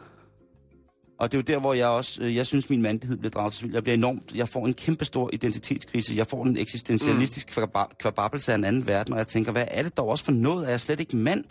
[1.19, 3.53] Og det er jo der, hvor jeg også, øh, jeg synes, min mandighed bliver draget
[3.53, 3.71] til.
[3.71, 6.13] Jeg bliver enormt, jeg får en kæmpe stor identitetskrise.
[6.15, 7.67] Jeg får en eksistentialistisk mm.
[7.99, 10.65] kvababelse af en anden verden, og jeg tænker, hvad er det dog også for noget?
[10.65, 11.43] Er jeg slet ikke mand?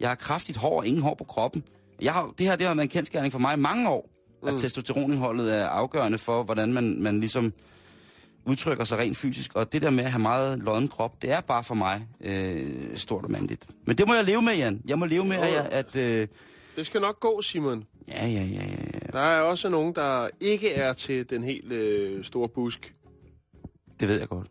[0.00, 1.64] Jeg har kraftigt hår og ingen hår på kroppen.
[2.02, 4.08] Jeg har, det her det har været en kendskærning for mig i mange år,
[4.46, 7.52] at testosteronindholdet er afgørende for, hvordan man, man ligesom
[8.44, 9.54] udtrykker sig rent fysisk.
[9.54, 12.96] Og det der med at have meget lodden krop, det er bare for mig øh,
[12.96, 13.66] stort og mandigt.
[13.86, 14.82] Men det må jeg leve med, Jan.
[14.86, 16.28] Jeg må leve med, at, jeg, at øh,
[16.76, 17.84] Det skal nok gå, Simon.
[18.08, 18.98] ja, ja, ja, ja.
[19.12, 22.94] Der er også nogen, der ikke er til den helt øh, store busk.
[24.00, 24.46] det ved jeg godt.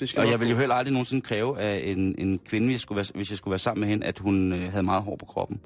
[0.00, 2.74] Det skal Og jeg ville jo heller aldrig nogensinde kræve af en, en kvinde, hvis
[2.74, 5.02] jeg, skulle være, hvis jeg skulle være sammen med hende, at hun øh, havde meget
[5.02, 5.60] hår på kroppen.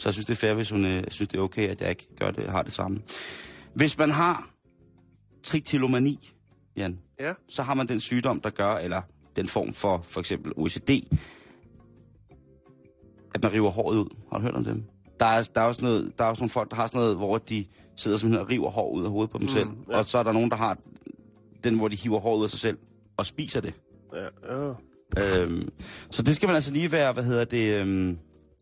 [0.00, 1.90] Så jeg synes, det er fair, hvis hun øh, synes, det er okay, at jeg
[1.90, 3.00] ikke gør det, har det samme.
[3.74, 4.50] Hvis man har
[5.42, 6.28] trichotillomani,
[6.76, 7.34] Jan, Ja.
[7.48, 9.02] så har man den sygdom, der gør, eller
[9.36, 10.90] den form for for eksempel OECD,
[13.34, 14.08] at man river håret ud.
[14.32, 14.84] Har du hørt om dem?
[15.20, 17.16] Der er, der er, også, noget, der er også nogle folk, der har sådan noget,
[17.16, 17.64] hvor de
[17.96, 19.68] sidder simpelthen og river hår ud af hovedet på dem mm, selv.
[19.90, 19.96] ja.
[19.98, 20.78] Og så er der nogen, der har
[21.64, 22.78] den, hvor de hiver håret ud af sig selv
[23.16, 23.74] og spiser det.
[24.14, 24.54] Ja,
[25.16, 25.42] ja.
[25.42, 25.68] Øhm,
[26.10, 28.18] så det skal man altså lige være, hvad hedder det, øhm,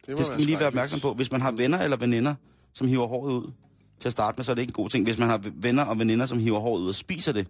[0.08, 1.14] må det skal man lige være opmærksom på.
[1.14, 2.34] Hvis man har venner eller veninder,
[2.74, 3.52] som hiver håret ud
[4.00, 5.04] til at starte med, så er det ikke en god ting.
[5.04, 7.46] Hvis man har venner og veninder, som hiver håret ud og spiser det,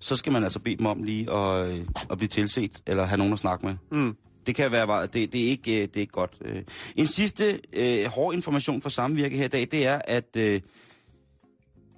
[0.00, 3.18] så skal man altså bede dem om lige at, øh, at blive tilset, eller have
[3.18, 3.74] nogen at snakke med.
[3.92, 4.16] Mm.
[4.46, 6.36] Det kan være, det, det, er ikke, øh, det er ikke godt.
[6.44, 6.62] Øh.
[6.96, 10.60] En sidste øh, hård information for samvirke her i dag, det er, at øh,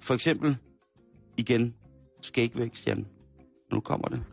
[0.01, 0.57] for eksempel,
[1.37, 1.75] igen,
[2.21, 3.07] skægvækst, Jan,
[3.71, 4.23] nu kommer det,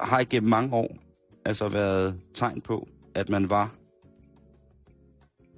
[0.00, 0.96] har igennem mange år
[1.44, 3.79] altså været tegn på, at man var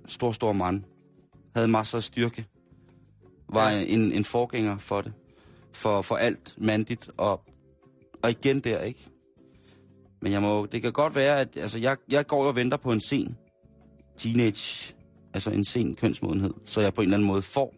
[0.07, 0.82] stor, stor mand,
[1.55, 2.46] havde masser af styrke,
[3.53, 3.84] var Ja.
[3.88, 5.12] en, en forgænger for det,
[5.72, 7.40] for, for alt mandigt, og,
[8.22, 9.00] og igen der, ikke?
[10.22, 12.92] Men jeg må, det kan godt være, at altså, jeg, jeg går og venter på
[12.92, 13.36] en sen
[14.16, 14.94] teenage,
[15.34, 17.74] altså en sen kønsmodenhed, så jeg på en eller anden måde får,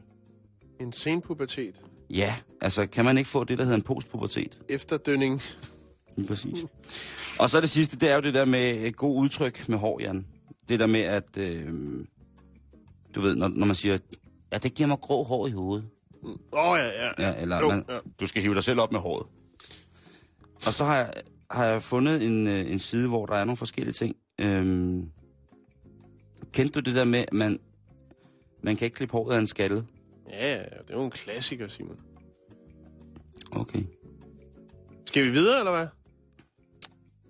[0.81, 1.81] En sen pubertet.
[2.11, 4.61] ja, altså kan man ikke få det, der hedder en postpubertet?
[4.68, 5.41] Efterdønning.
[6.16, 6.64] Lige præcis.
[7.41, 10.01] Og så det sidste, det er jo det der med et god udtryk med hår,
[10.01, 10.27] Jan.
[10.68, 11.72] Det der med, at øh,
[13.15, 13.99] du ved, når, når man siger,
[14.53, 15.89] ja, det giver mig grå hår i hovedet.
[16.25, 17.12] Åh, oh, ja, ja.
[17.19, 17.99] Ja, eller Jo, man, ja.
[18.21, 19.27] du skal hive dig selv op med håret.
[20.67, 21.12] Og så har jeg,
[21.51, 24.17] har jeg fundet en, øh, en side, hvor der er nogle forskellige ting.
[24.41, 25.11] Øhm,
[26.53, 27.59] kendte du det der med, at man,
[28.62, 29.87] man kan ikke klippe håret af en skalle?
[30.31, 31.97] Ja, ja, det er jo en klassiker, Simon.
[33.53, 33.83] Okay.
[35.07, 35.87] Skal vi videre, eller hvad?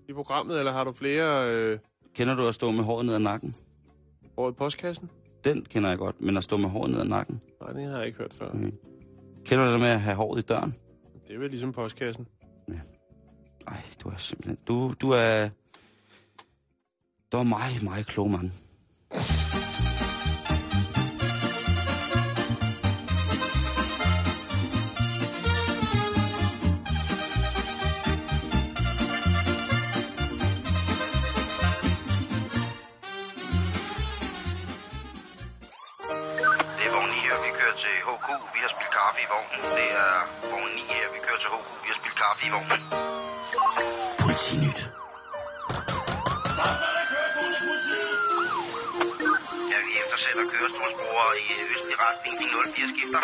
[0.09, 1.78] I programmet, eller har du flere øh,
[2.14, 3.55] Kender du at stå med håret ned ad nakken?
[4.37, 5.11] over i postkassen?
[5.45, 7.40] Den kender jeg godt, men at stå med håret ned ad nakken.
[7.61, 8.49] Nej, det har jeg ikke hørt før.
[8.49, 8.70] Okay.
[9.45, 10.74] Kender du det med at have håret i døren?
[11.28, 12.26] Det er vel ligesom postkassen.
[13.66, 14.59] Ej, du er simpelthen...
[14.68, 15.49] Du, du er...
[17.32, 18.51] Du er meget, meget klog, mand.
[39.35, 39.61] Vognen.
[39.78, 40.12] Det er
[40.51, 41.07] vogn 9 her.
[41.14, 41.66] Vi kører til HK.
[41.82, 42.80] Vi har spillet kaffe i vognen.
[44.24, 44.80] Politinyt.
[49.72, 52.35] Ja, vi eftersætter kørestolsbrugere i østlig retning.
[52.41, 53.20] De 04 skifter.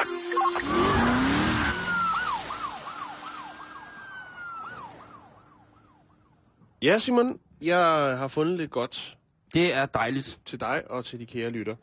[6.82, 7.78] Ja, Simon, jeg
[8.18, 9.16] har fundet lidt godt
[9.54, 10.38] Det er dejligt.
[10.46, 11.76] til dig og til de kære lytter.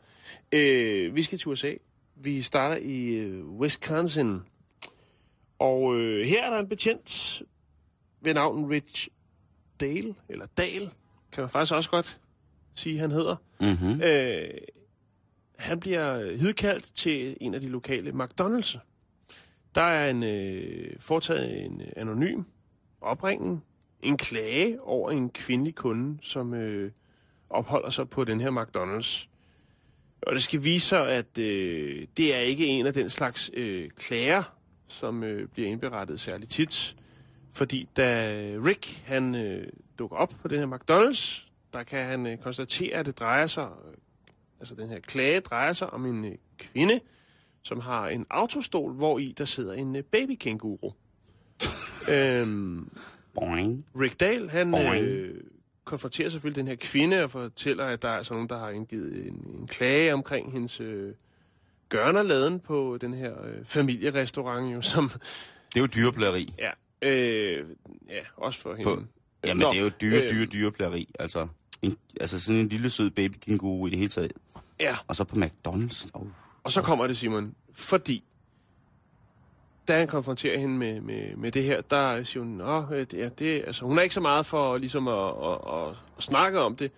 [0.52, 1.72] Øh, vi skal til USA.
[2.20, 4.40] Vi starter i øh, Wisconsin.
[5.58, 7.42] Og øh, her er der en betjent
[8.20, 9.08] ved navn Rich
[9.80, 10.90] Dale, eller Dale,
[11.32, 12.20] kan man faktisk også godt
[12.74, 13.36] sige, han hedder.
[13.60, 14.02] Mm-hmm.
[14.02, 14.50] Øh,
[15.58, 18.78] han bliver hidkaldt til en af de lokale McDonald's.
[19.74, 22.42] Der er en øh, foretaget en anonym
[23.00, 23.64] opringning,
[24.02, 26.92] en klage over en kvindelig kunde, som øh,
[27.50, 29.28] opholder sig på den her McDonald's.
[30.22, 33.88] Og det skal vise sig, at øh, det er ikke en af den slags øh,
[33.96, 34.42] klager,
[34.88, 36.96] som øh, bliver indberettet særligt tit.
[37.52, 39.66] Fordi da Rick han øh,
[39.98, 43.68] dukker op på den her McDonald's, der kan han øh, konstatere, at det drejer sig,
[43.88, 43.94] øh,
[44.60, 47.00] altså den her klage drejer sig om en øh, kvinde,
[47.62, 50.92] som har en autostol, hvor i der sidder en øh, babykänguru.
[52.14, 52.90] øhm,
[53.34, 53.84] Boing.
[54.00, 55.04] Rick Dahl, han Boing.
[55.04, 55.40] øh,
[55.88, 59.26] konfronterer selvfølgelig den her kvinde og fortæller, at der er altså nogen, der har indgivet
[59.26, 61.14] en, en klage omkring hendes øh,
[61.88, 66.54] gørnerladen på den her øh, familierestaurant, jo, som, Det er jo dyreplageri.
[66.58, 66.70] ja,
[67.02, 67.66] øh,
[68.10, 68.84] ja, også for hende.
[68.84, 69.02] På-
[69.46, 71.08] Jamen, Nå, det er jo dyre, øh, dyre, dyreplageri.
[71.18, 71.48] Altså,
[71.82, 74.32] en, altså sådan en lille sød baby kænguru i det hele taget.
[74.80, 76.06] Ja, Og så på McDonald's.
[76.14, 76.26] Oh.
[76.64, 78.24] og så kommer det, Simon, fordi
[79.88, 83.14] da han konfronterer hende med, med, med det her, der siger hun, Nå, øh, det,
[83.14, 86.60] er, det, altså, hun er ikke så meget for ligesom at, at, at, at snakke
[86.60, 86.90] om det,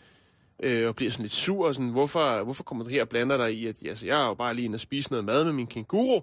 [0.62, 3.36] øh, og bliver sådan lidt sur, og sådan, hvorfor, hvorfor kommer du her og blander
[3.36, 5.53] dig i, at altså, jeg er jo bare lige inde og spise noget mad med
[5.53, 6.20] min kænguru.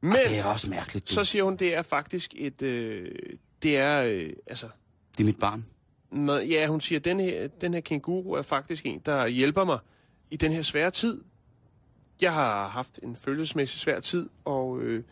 [0.00, 1.08] Men Det er også mærkeligt.
[1.08, 1.24] så Så...
[1.24, 3.08] siger hun, det er faktisk et, øh,
[3.62, 4.66] det er, øh, altså,
[5.12, 5.66] Det er mit barn.
[6.10, 9.78] noget, ja, hun siger, den her, den her kænguru er faktisk en, der hjælper mig
[10.30, 11.24] i den her svære tid.
[12.22, 15.02] Jeg har haft en følelsesmæssig svær tid, og øh,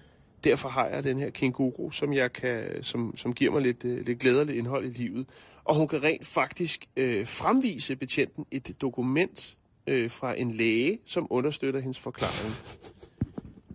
[0.45, 4.07] derfor har jeg den her kænguru, som, jeg kan, som, som giver mig lidt, øh,
[4.07, 5.27] lidt glædeligt indhold i livet.
[5.65, 9.57] Og hun kan rent faktisk øh, fremvise betjenten et dokument
[9.87, 12.55] øh, fra en læge, som understøtter hendes forklaring.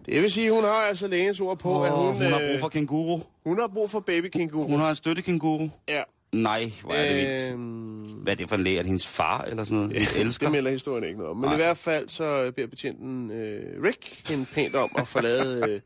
[0.05, 2.49] Det vil sige, hun har altså lægens ord på, Oh, at hun, hun har øh,
[2.49, 3.19] brug for kænguru.
[3.45, 4.67] hun har brug for baby kænguru.
[4.67, 5.69] Hun har en støttekænguru.
[5.89, 6.03] Ja.
[6.31, 7.51] Nej, hvor er det vildt.
[7.51, 8.75] Øhm, Hvad er det for en læge?
[8.75, 9.91] Er det hendes far eller sådan noget?
[9.93, 10.45] Hendes elsker?
[10.45, 11.37] Det melder historien ikke noget om.
[11.37, 11.53] Men Nej.
[11.53, 15.81] i hvert fald så beder betjenten øh, Rick hende pænt om at forlade øh,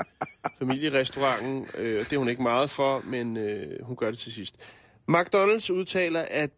[0.60, 1.66] familierestauranten.
[1.78, 4.56] Øh, det er hun ikke meget for, men øh, hun gør det til sidst.
[5.12, 6.50] McDonald's udtaler, at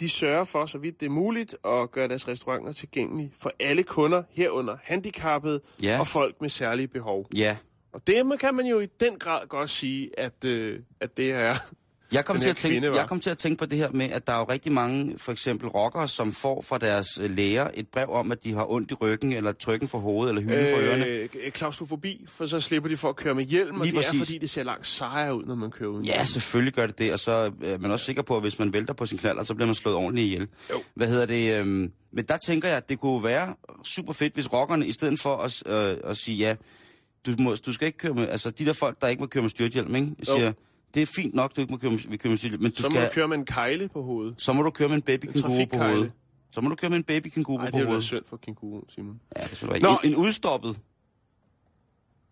[0.00, 3.82] de sørger for, så vidt det er muligt, at gøre deres restauranter tilgængelige for alle
[3.82, 6.00] kunder, herunder handicappede Ja.
[6.00, 7.26] og folk med særlige behov.
[7.34, 7.56] Ja.
[7.92, 11.54] Og det kan man jo i den grad godt sige, at, øh, at det er...
[12.12, 14.10] Jeg kom, til at tænke, kvinde, jeg kom til at tænke på det her med,
[14.10, 17.68] at der er jo rigtig mange, for eksempel rockere, som får fra deres øh, læger
[17.74, 20.74] et brev om, at de har ondt i ryggen, eller trykken for hovedet, eller hylden
[20.74, 21.04] for ørerne.
[21.04, 24.08] Øh, klaustrofobi, for så slipper de for at køre med hjelm, og Lige det er
[24.08, 24.20] præcis.
[24.20, 27.12] fordi, det ser langt sejere ud, når man kører uden Ja, selvfølgelig gør det det,
[27.12, 29.42] og så øh, er man også sikker på, at hvis man vælter på sin knaller,
[29.42, 30.48] så bliver man slået ordentligt ihjel.
[30.70, 30.82] Jo.
[30.94, 31.58] Hvad hedder det?
[31.58, 33.54] øhm, men der tænker jeg, at det kunne være
[33.84, 36.54] super fedt, hvis rockerne, i stedet for at, øh, at sige, ja,
[37.26, 39.42] du, må, du skal ikke køre med, altså de der folk, der ikke må køre
[39.42, 40.08] med styrthjelm, ikke?
[40.28, 40.52] Jo.
[40.94, 42.88] Det er fint nok, du ikke må køre med, køre med styrthjelm, men du Så
[42.88, 44.34] må skal, du køre med en kejle på hovedet.
[44.38, 46.12] så må du køre med en baby kænguru på hovedet.
[46.50, 48.04] Så må du køre med en baby kænguru Nej, på det er jo hovedet.
[48.04, 49.20] synd for kænguru, Simon.
[49.36, 50.78] Ja, det skulle Nå, en, en udstoppet.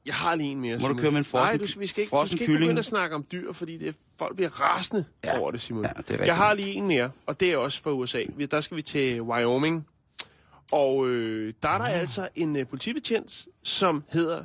[0.07, 0.99] Jeg har lige en mere, Må du Simon.
[1.03, 3.17] køre med en frossen- Nej, du, vi skal ikke, du skal ikke begynde at snakke
[3.17, 5.39] om dyr, fordi det er, folk bliver rasende Ja.
[5.41, 5.85] over det, Simon.
[5.85, 6.27] Ja, det er rigtigt.
[6.27, 8.23] jeg har lige en mere, og det er også fra USA.
[8.51, 9.87] Der skal vi til Wyoming.
[10.73, 12.01] Og øh, der er der Ah.
[12.01, 14.45] altså en øh, politibetjent, som hedder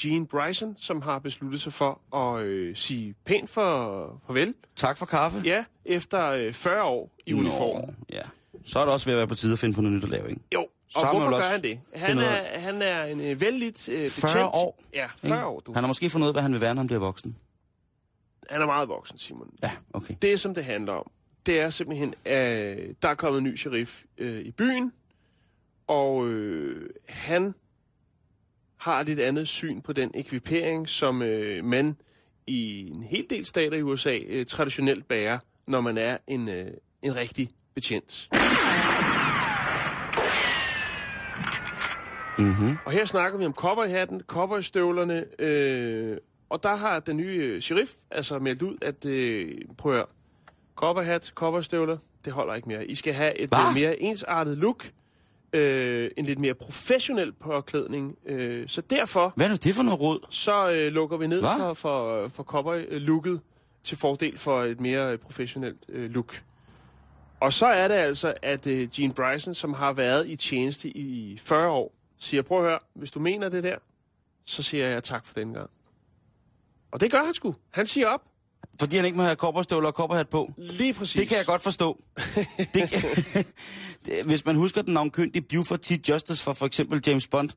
[0.00, 4.54] Gene Bryson, som har besluttet sig for at øh, sige pænt for farvel.
[4.76, 5.42] Tak for kaffe.
[5.44, 7.80] Ja, efter øh, 40 år i uniform.
[7.88, 8.20] Nå, ja.
[8.64, 10.10] Så er det også ved at være på tide at finde på noget nyt at
[10.10, 10.42] lave, ikke?
[10.54, 11.80] Jo, Så og må hvorfor gør han det?
[11.94, 14.14] Han er, han er en øh, vældigt øh, betjent.
[14.14, 14.82] 40 år?
[14.94, 15.72] Ja, 40 år, du.
[15.72, 17.36] Han har måske fundet ud af, hvad han vil være, når han bliver voksen.
[18.50, 19.50] Han er meget voksen, Simon.
[19.62, 20.14] Ja, okay.
[20.22, 21.10] Det, som det handler om,
[21.46, 24.92] det er simpelthen, at der er kommet en ny sheriff øh, i byen,
[25.86, 27.54] og øh, han
[28.84, 31.96] har et lidt andet syn på den ekvipering, som øh, man
[32.46, 36.66] i en hel del stater i USA øh, traditionelt bærer, når man er en, øh,
[37.02, 38.28] en rigtig betjent.
[42.38, 42.76] Mm-hmm.
[42.84, 46.16] Og her snakker vi om cowboyhatten, cowboystøvlerne, øh,
[46.48, 50.06] og der har den nye øh, sheriff altså meldt ud, at øh, prøv at høre,
[50.76, 52.86] cowboyhat, cowboystøvler, det holder ikke mere.
[52.86, 53.68] I skal have et Hva?
[53.68, 54.90] øh, mere ensartet look.
[55.54, 58.16] Øh, en lidt mere professionel påklædning.
[58.26, 60.26] Øh, så derfor Hvad er nu det for noget råd?
[60.30, 61.56] så øh, lukker vi ned Hva?
[61.58, 63.40] for, for, for cowboy-looket
[63.82, 66.42] til fordel for et mere øh, professionelt øh, look.
[67.40, 71.38] Og så er det altså, at øh, Gene Bryson, som har været i tjeneste i
[71.38, 73.76] 40 år, siger, prøv at høre, hvis du mener det der,
[74.44, 75.70] så siger jeg tak for den gang.
[76.92, 77.54] Og det gør han sgu.
[77.70, 78.22] Han siger op.
[78.80, 80.52] Fordi han ikke må have kopperstøvler og kopperhat på.
[80.56, 81.20] Lige præcis.
[81.20, 82.02] Det kan jeg godt forstå.
[84.06, 86.08] det, hvis man husker den navnkyndige Buford T.
[86.08, 87.50] Justice fra for eksempel James Bond,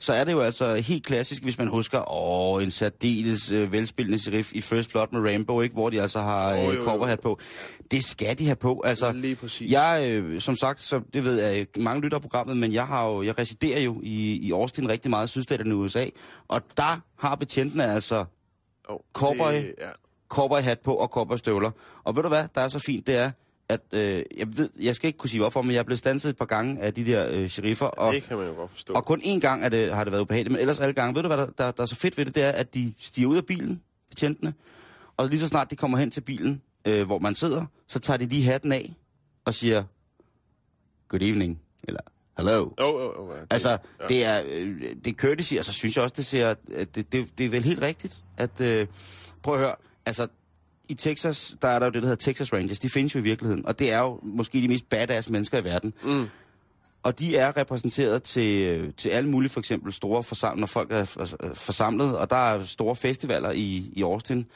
[0.00, 4.18] så er det jo altså helt klassisk, hvis man husker, åh, en særdeles øh, velspillende
[4.18, 5.72] serif i First Blood med Rambo, ikke?
[5.72, 6.84] hvor de altså har øh, jo.
[6.84, 7.38] kopperhat på.
[7.90, 8.82] Det skal de have på.
[8.84, 9.72] Altså, Lige præcis.
[9.72, 13.22] Jeg, øh, som sagt, så det ved jeg, mange lytter programmet, men jeg har jo,
[13.22, 16.04] jeg residerer jo i, i Austin rigtig meget i sydstaterne i USA,
[16.48, 18.24] og der har betjentene altså
[18.88, 19.52] Oh, Cowboy.
[19.52, 19.90] Det, ja.
[20.28, 21.70] Cowboyhat på og cowboystøvler.
[22.04, 23.30] Og ved du hvad, der er så fint, det er,
[23.68, 26.30] at øh, jeg, ved, jeg skal ikke kunne sige hvorfor, men jeg er blevet stanset
[26.30, 28.94] et par gange af de der øh, sheriffer, og, Det kan man jo godt forstå.
[28.94, 31.22] og kun én gang er det, har det været ubehageligt, men ellers alle gange, ved
[31.22, 33.28] du hvad, der, der, der er så fedt ved det, det er, at de stiger
[33.28, 34.54] ud af bilen, betjentene,
[35.16, 38.16] og lige så snart de kommer hen til bilen, øh, hvor man sidder, så tager
[38.16, 38.94] de lige hatten af
[39.44, 39.84] og siger,
[41.08, 42.00] good evening, eller
[42.38, 42.70] hello.
[42.80, 44.06] Jo, jo, ja, det, Altså, ja.
[44.08, 46.54] det er, øh, det er courtesy, og så synes jeg også, det ser,
[46.94, 48.86] det, det, det er vel helt rigtigt, at, øh,
[49.42, 49.74] prøv at høre,
[50.08, 50.26] altså,
[50.88, 53.22] i Texas, der er der jo det, der hedder Texas Rangers, de findes jo i
[53.22, 55.94] virkeligheden, og det er jo måske de mest badass mennesker i verden.
[56.02, 56.26] Mm.
[57.02, 61.04] Og de er repræsenteret til, til alle mulige, for eksempel store forsamlinger, når folk er
[61.54, 64.46] forsamlet, og der er store festivaler i, i Austin.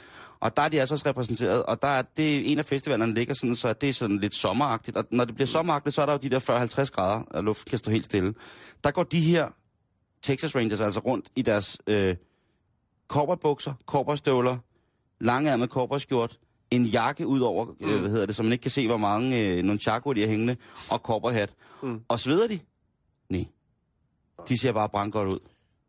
[0.41, 3.35] Og der er de altså også repræsenteret, og der er det, en af festivalerne ligger
[3.35, 4.97] sådan, så det er sådan lidt sommeragtigt.
[4.97, 6.41] Og når det bliver sommeragtigt, så er der jo de der
[6.81, 8.35] 40-50 grader, og luften kan stå helt stille.
[8.85, 9.49] Der går de her
[10.23, 12.17] Texas Rangers altså rundt i deres øh,
[13.09, 14.59] korperbukser, korperstøvler,
[15.23, 16.39] langærmet korperskjort,
[16.71, 19.39] en jakke ud over, øh, hvad hedder det, så man ikke kan se, hvor mange
[19.39, 20.57] øh, chaco de har hængende,
[20.91, 21.55] og korperhat.
[21.83, 22.01] Mm.
[22.09, 22.59] Og sveder de?
[23.29, 23.45] Nej.
[24.49, 25.39] De ser bare brandgodt ud.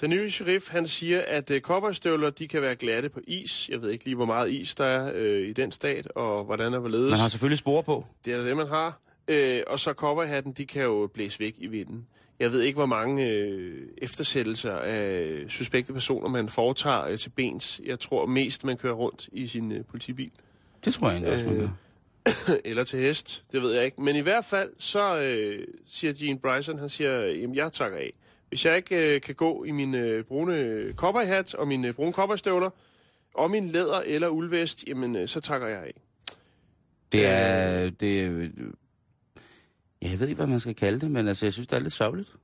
[0.02, 3.70] Den nye sheriff, han siger, at øh, cowboystøvler, de kan være glatte på is.
[3.70, 6.74] Jeg ved ikke lige, hvor meget is der er øh, i den stat, og hvordan
[6.74, 7.10] og hvorledes.
[7.10, 8.06] Man har selvfølgelig spore på.
[8.26, 9.02] Det er det, man har.
[9.28, 12.08] Øh, og så cowboyhatten, de kan jo blæse væk i vinden.
[12.44, 17.82] Jeg ved ikke, hvor mange øh, eftersættelser af suspekte personer, man foretager øh, til bens.
[17.86, 20.32] Jeg tror mest, man kører rundt i sin øh, politibil.
[20.86, 22.56] Det tror jeg egentlig også, man Øh, gør.
[22.70, 24.02] Eller til hest, det ved jeg ikke.
[24.02, 28.14] Men i hvert fald, så øh, siger Gene Bryson, han siger, jamen jeg takker af.
[28.50, 32.12] Hvis jeg ikke øh, kan gå i min øh, brune cowboyhat og mine øh, brune
[32.12, 32.70] cowboystøvler,
[33.34, 35.94] og min læder eller uldvest, jamen øh, så takker jeg af.
[37.12, 37.90] Det er...
[37.90, 38.50] Det er øh,
[40.04, 41.80] ja, jeg ved ikke, hvad man skal kalde det, men altså, jeg synes, det er
[41.80, 42.36] lidt sørgeligt.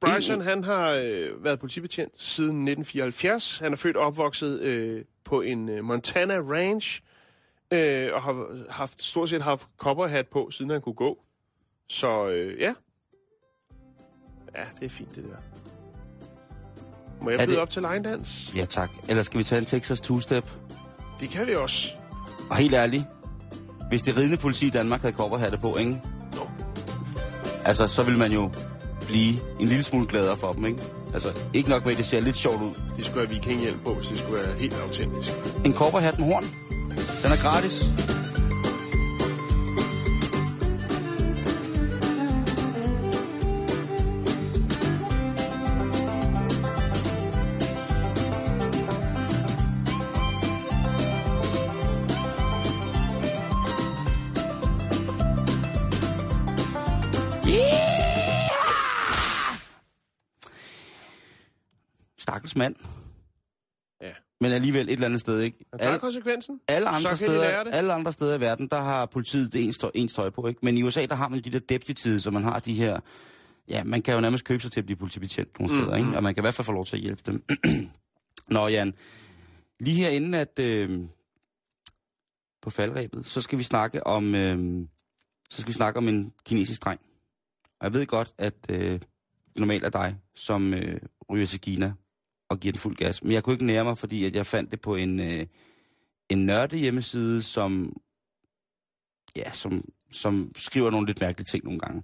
[0.00, 3.58] Bryson, han har øh, været politibetjent siden 1974.
[3.58, 7.00] Han er født og opvokset øh, på en øh, Montana ranch,
[7.72, 11.18] øh, og har haft, stort set haft cowboyhat på, siden han kunne gå.
[11.88, 12.74] Så øh, ja.
[14.56, 15.36] Ja, det er fint, det der.
[17.24, 18.56] Må jeg byde det- op til line dance?
[18.56, 18.90] Ja, tak.
[19.08, 20.44] Eller skal vi tage en Texas two-step?
[21.20, 21.88] Det kan vi også.
[22.50, 23.02] Og helt ærligt,
[23.88, 26.02] hvis det ridende politi i Danmark havde kopperhatte på, ikke?
[27.68, 28.50] Altså, så ville man jo
[29.06, 30.78] blive en lille smule gladere for dem, ikke?
[31.14, 32.70] Altså, ikke nok med, at det ser lidt sjovt ud.
[32.96, 35.34] De skulle have vikinghjelm på, hvis det skulle være helt autentisk.
[35.64, 36.44] En kopperhat med horn.
[37.22, 37.92] Den er gratis.
[62.58, 62.74] Mand.
[64.02, 64.12] Ja.
[64.40, 65.58] Men alligevel et eller andet sted, ikke?
[65.72, 66.60] Han tager Alle- konsekvensen.
[66.68, 67.74] alle andre, de steder, det.
[67.74, 70.60] alle andre steder i verden, der har politiet det ens, tøj, ens tøj på, ikke?
[70.62, 73.00] Men i USA, der har man de der deputies, så man har de her...
[73.68, 76.16] Ja, man kan jo nærmest købe sig til at blive politibetjent nogle steder, ikke?
[76.16, 77.44] Og man kan i hvert fald få lov til at hjælpe dem.
[78.50, 78.94] Nå, Jan.
[79.80, 80.58] Lige herinde at...
[80.60, 81.00] Øh,
[82.62, 84.34] på faldrebet, så skal vi snakke om...
[84.34, 84.84] Øh,
[85.50, 87.00] så skal vi snakke om en kinesisk dreng.
[87.80, 89.02] Og jeg ved godt, at øh, det
[89.56, 91.00] normalt er dig, som øh,
[91.30, 91.92] ryger til Kina
[92.48, 93.22] og giver den fuld gas.
[93.22, 95.20] Men jeg kunne ikke nære mig, fordi at jeg fandt det på en...
[95.20, 95.46] Øh,
[96.28, 97.96] en nørde hjemmeside, som,
[99.36, 102.02] ja, som, som skriver nogle lidt mærkelige ting nogle gange.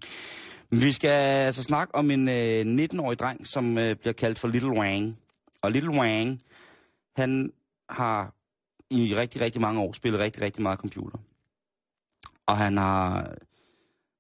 [0.71, 1.11] Men vi skal
[1.47, 5.19] altså snakke om en øh, 19-årig dreng, som øh, bliver kaldt for Little Wang.
[5.63, 6.43] Og Little Wang,
[7.17, 7.53] han
[7.89, 8.35] har
[8.91, 11.19] i rigtig, rigtig mange år spillet rigtig, rigtig meget computer.
[12.47, 13.35] Og han har,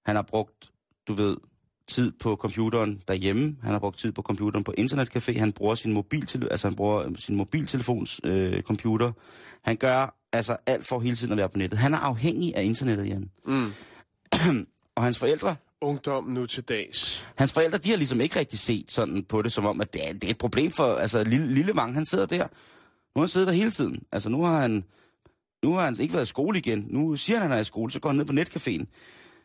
[0.07, 0.73] han har brugt,
[1.09, 1.37] du ved,
[1.89, 3.57] tid på computeren derhjemme.
[3.63, 5.39] Han har brugt tid på computeren på internetcafé.
[5.39, 9.13] Han bruger sin mobiltelefon, altså han bruger sin mobiltelefons øh, computer.
[9.63, 11.79] Han gør altså alt for hele tiden at være på nettet.
[11.79, 13.31] Han er afhængig af internettet, Jan.
[13.47, 13.73] Mm.
[14.97, 17.27] Og hans forældre, ungdommen nu til dags?
[17.37, 20.09] Hans forældre, de har ligesom ikke rigtig set sådan på det, som om, at det
[20.09, 22.47] er, det er et problem for, altså lille, lille Vang, han sidder der.
[23.15, 24.03] Nu har han siddet der hele tiden.
[24.13, 24.85] Altså nu har han,
[25.63, 26.87] nu har han ikke været i skole igen.
[26.89, 28.85] Nu siger han, at han er i skole, så går han ned på netcaféen.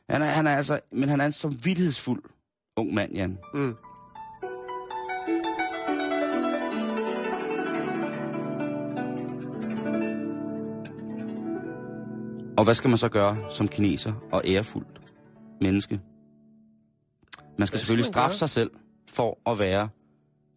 [0.09, 2.23] Han er, han er altså, men han er en samvittighedsfuld
[2.77, 3.37] ung mand, Jan.
[3.53, 3.75] Mm.
[12.57, 15.01] Og hvad skal man så gøre som kineser og ærefuldt
[15.61, 15.99] menneske?
[17.57, 18.37] Man skal skal selvfølgelig man straffe gøre?
[18.37, 18.71] sig selv
[19.07, 19.89] for at være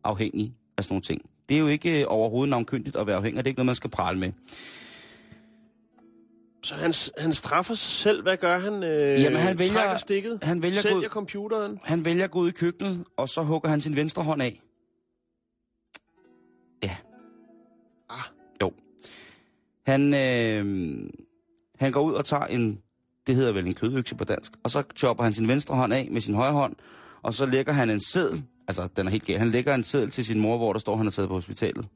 [0.05, 1.23] afhængig af sådan nogle ting.
[1.49, 3.75] Det er jo ikke øh, overhovedet navnkyndigt at være afhængig, det er ikke noget, man
[3.75, 4.33] skal prale med.
[6.65, 8.23] Så han, han straffer sig selv.
[8.23, 8.83] Hvad gør han?
[8.83, 10.39] Øh, Jamen, han vælger- Trækker stikket?
[10.43, 11.79] han vælger Sælger gå ud- computeren?
[11.83, 14.61] Han vælger at gå ud i køkkenet, og så hugger han sin venstre hånd af.
[16.83, 16.97] Ja.
[18.11, 18.19] Ah.
[18.63, 18.73] Jo.
[19.87, 21.11] Han, øh,
[21.79, 22.83] han går ud og tager en,
[23.27, 26.09] det hedder vel en kødøkse på dansk, og så chopper han sin venstre hånd af
[26.11, 26.77] med sin højre hånd,
[27.23, 30.11] og så lægger han en seddel, altså den er helt galt, han lægger en seddel
[30.11, 31.87] til sin mor, hvor der står, han er taget på hospitalet.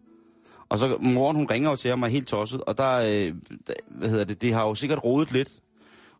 [0.68, 3.34] Og så moren, hun ringer jo til er helt tosset, og der, øh,
[3.66, 5.48] der- hvad hedder det, det har jo sikkert rodet lidt,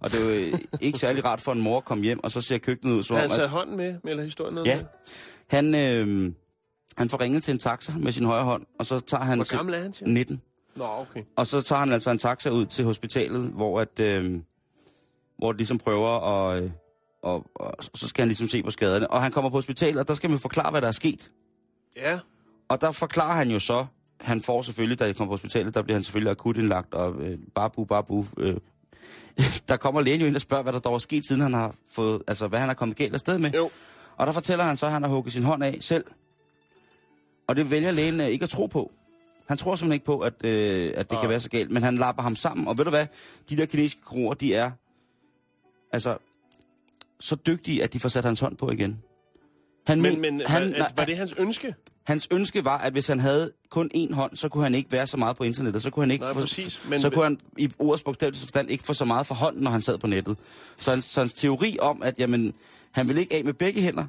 [0.01, 2.31] og det er jo øh, ikke særlig rart for en mor at komme hjem, og
[2.31, 3.95] så ser køkkenet ud som om, han at taget hånden med?
[4.05, 4.77] Eller historien noget Ja.
[4.77, 4.85] med?
[5.47, 6.33] han, øh,
[6.97, 9.39] han får ringet til en taxa med sin højre hånd, og så tager han...
[9.39, 10.13] Hvor gammel er han, siger du?
[10.13, 10.43] 19.
[10.77, 11.23] Nå, okay.
[11.37, 14.41] Og så tager han altså en taxa ud til hospitalet, hvor at, øh,
[15.39, 16.09] hvor det ligesom prøver
[16.51, 16.63] at...
[16.63, 16.71] Øh,
[17.23, 19.11] og, og, så skal han ligesom se på skaderne.
[19.11, 21.31] Og han kommer på hospitalet, og der skal man forklare, hvad der er sket.
[21.97, 22.19] Ja.
[22.69, 23.87] Og der forklarer han jo så,
[24.21, 27.15] han får selvfølgelig, da han kommer på hospitalet, der bliver han selvfølgelig akut indlagt, og
[27.23, 28.25] øh, babu, babu.
[28.39, 28.57] Øh,
[29.69, 31.75] der kommer lægen jo ind og spørger, hvad der dog er sket, siden han har
[31.91, 33.51] fået, altså hvad han er kommet galt afsted med.
[33.51, 33.71] Jo.
[34.17, 36.05] Og der fortæller han så, at han har hugget sin hånd af selv.
[37.47, 38.93] Og det vælger lægen øh, ikke at tro på.
[39.49, 41.97] Han tror simpelthen ikke på, at, øh, at det kan være så galt, men han
[41.97, 42.69] lapper ham sammen.
[42.69, 43.07] Og ved du hvad?
[43.51, 44.71] De der kinesiske kroer, de er
[45.93, 46.19] altså
[47.21, 49.03] så dygtige, at de får sat hans hånd på igen.
[49.87, 51.75] Han, Men, men, han, var, var det hans ønske?
[52.05, 55.07] Hans ønske var, at hvis han havde kun én hånd, så kunne han ikke være
[55.07, 55.83] så meget på internettet.
[55.83, 58.71] Så kunne han ikke Nej, få, præcis, men- så kunne han i ordets bogstaveligste forstand
[58.71, 60.39] ikke få så meget for hånden, når han sad på nettet.
[60.77, 62.55] Så hans, så hans teori om, at jamen,
[62.93, 64.05] han ville ikke af med begge hænder,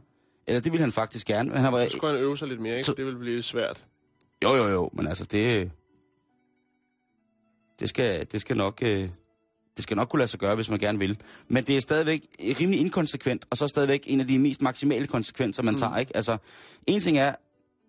[0.48, 1.84] eller det ville han faktisk gerne, men han var...
[1.86, 2.86] Så skulle han øve sig lidt mere, ikke?
[2.86, 3.86] Så- Det ville blive lidt svært.
[4.44, 5.72] Jo, jo, jo, men altså det...
[7.80, 8.80] Det skal, det skal nok...
[8.82, 9.10] Øh,
[9.78, 11.18] det skal nok kunne lade sig gøre, hvis man gerne vil.
[11.48, 15.64] Men det er stadigvæk rimelig inkonsekvent, og så stadigvæk en af de mest maksimale konsekvenser,
[15.64, 15.80] man mm.
[15.80, 15.98] tager.
[15.98, 16.16] Ikke?
[16.16, 16.38] Altså,
[16.88, 17.36] en ting er,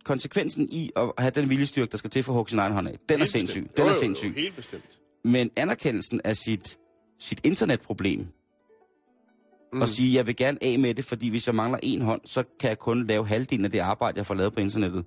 [0.04, 2.88] konsekvensen i at have den viljestyrke, der skal til for at hugge sin egen hånd
[2.88, 2.98] af.
[3.08, 3.62] Den er Helt sindssyg.
[3.62, 3.76] bestemt.
[3.76, 4.34] Den Jo, er jo, jo, sindssyg.
[4.36, 4.98] helt bestemt.
[5.24, 6.78] Men anerkendelsen af sit,
[7.18, 8.26] sit internetproblem,
[9.72, 9.82] mm.
[9.82, 12.44] og sige, jeg vil gerne af med det, fordi hvis jeg mangler en hånd, så
[12.60, 15.04] kan jeg kun lave halvdelen af det arbejde, jeg får lavet på internettet.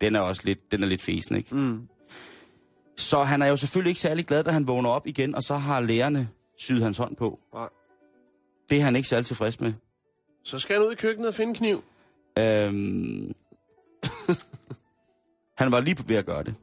[0.00, 1.54] Den er også lidt, den er lidt fesen, ikke?
[1.54, 1.80] Mm.
[2.96, 5.54] Så han er jo selvfølgelig ikke særlig glad, da han vågner op igen, og så
[5.54, 6.28] har lærerne
[6.58, 7.38] syet hans hånd på.
[7.54, 7.68] Nej.
[8.70, 9.72] Det er han ikke særlig tilfreds med.
[10.44, 11.84] Så skal han ud i køkkenet og finde kniv.
[12.38, 13.34] Øhm...
[15.58, 16.54] han var lige ved at gøre det.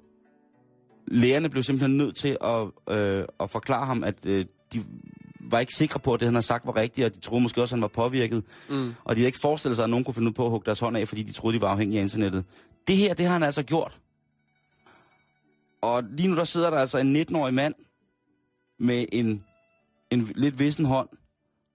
[1.08, 4.84] Lærerne blev simpelthen nødt til at, øh, at forklare ham, at øh, de
[5.40, 7.62] var ikke sikre på, at det, han havde sagt, var rigtigt, og de troede måske
[7.62, 8.44] også, at han var påvirket.
[8.70, 8.94] Mm.
[9.04, 10.80] Og de havde ikke forestillet sig, at nogen kunne finde ud på at hugge deres
[10.80, 12.46] hånd af, fordi de troede, de var afhængige af internettet.
[12.88, 14.00] Det her, det har han altså gjort.
[15.82, 17.74] Og lige nu der sidder der altså en 19-årig mand
[18.80, 19.44] med en,
[20.12, 21.10] en lidt vissen hånd,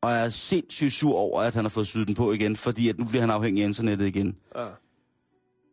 [0.03, 2.99] og er sindssygt sur over, at han har fået syet den på igen, fordi at
[2.99, 4.37] nu bliver han afhængig af internettet igen.
[4.57, 4.67] Ja.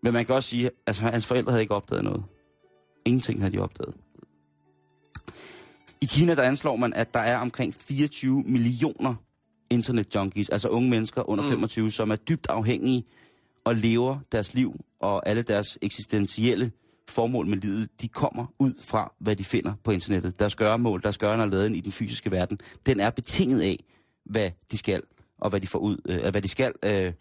[0.03, 2.23] Men man kan også sige, at altså, hans forældre havde ikke opdaget noget.
[3.05, 3.95] Ingenting havde de opdaget.
[6.01, 9.15] I Kina der anslår man, at der er omkring 24 millioner
[9.69, 11.49] internet-junkies, altså unge mennesker under mm.
[11.49, 13.03] 25, som er dybt afhængige
[13.63, 16.71] og lever deres liv og alle deres eksistentielle
[17.13, 20.39] formål med livet, de kommer ud fra, hvad de finder på internettet.
[20.39, 23.83] Deres gøremål, deres gøren og laden i den fysiske verden, den er betinget af,
[24.25, 25.01] hvad de skal,
[25.37, 27.13] og hvad de får ud, øh, hvad de skal, øh,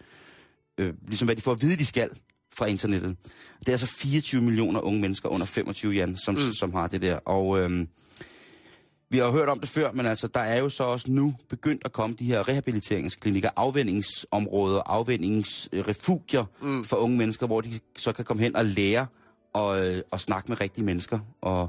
[0.78, 2.10] øh, ligesom hvad de får at vide, de skal
[2.54, 3.16] fra internettet.
[3.60, 6.52] Det er altså 24 millioner unge mennesker under 25, Jan, som, mm.
[6.52, 7.16] som har det der.
[7.16, 7.88] Og øhm,
[9.10, 11.82] vi har hørt om det før, men altså, der er jo så også nu begyndt
[11.84, 16.84] at komme de her rehabiliteringsklinikker, afvendingsområder, afvendingsrefugier mm.
[16.84, 19.06] for unge mennesker, hvor de så kan komme hen og lære
[19.52, 21.68] og, øh, og snakke med rigtige mennesker, og,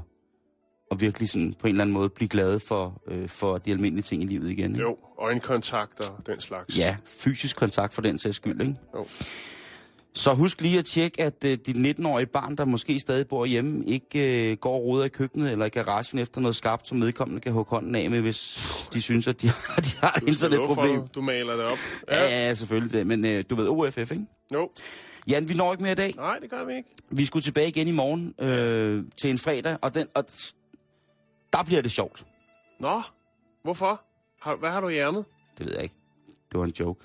[0.90, 4.02] og virkelig sådan på en eller anden måde blive glade for, øh, for de almindelige
[4.02, 4.70] ting i livet igen.
[4.74, 4.80] Ikke?
[4.86, 6.78] Jo, øjenkontakt og den slags.
[6.78, 8.74] Ja, fysisk kontakt for den sags skyld, ikke?
[8.94, 9.06] Jo.
[10.16, 13.84] Så husk lige at tjekke, at øh, dit 19-årige barn, der måske stadig bor hjemme,
[13.86, 17.40] ikke øh, går og roder i køkkenet eller i garagen efter noget skarpt, som medkommende
[17.40, 18.58] kan hugge hånden af med, hvis
[18.92, 21.08] de synes, at de, har- de har et internetproblem.
[21.08, 21.78] Du maler det op.
[22.10, 23.06] Ja, ja, selvfølgelig det.
[23.06, 24.26] Men øh, du ved, OFF, ikke?
[24.52, 24.70] Jo.
[25.26, 26.14] Jan, vi når ikke mere i dag.
[26.16, 26.88] Nej, det gør vi ikke.
[27.10, 30.24] Vi skulle tilbage igen i morgen øh, til en fredag, og, den, og
[31.52, 32.26] der bliver det sjovt.
[32.78, 33.02] Nå,
[33.62, 34.02] hvorfor?
[34.40, 35.24] Har, hvad har du i ærmet?
[35.58, 35.94] Det ved jeg ikke.
[36.52, 37.04] det var en joke.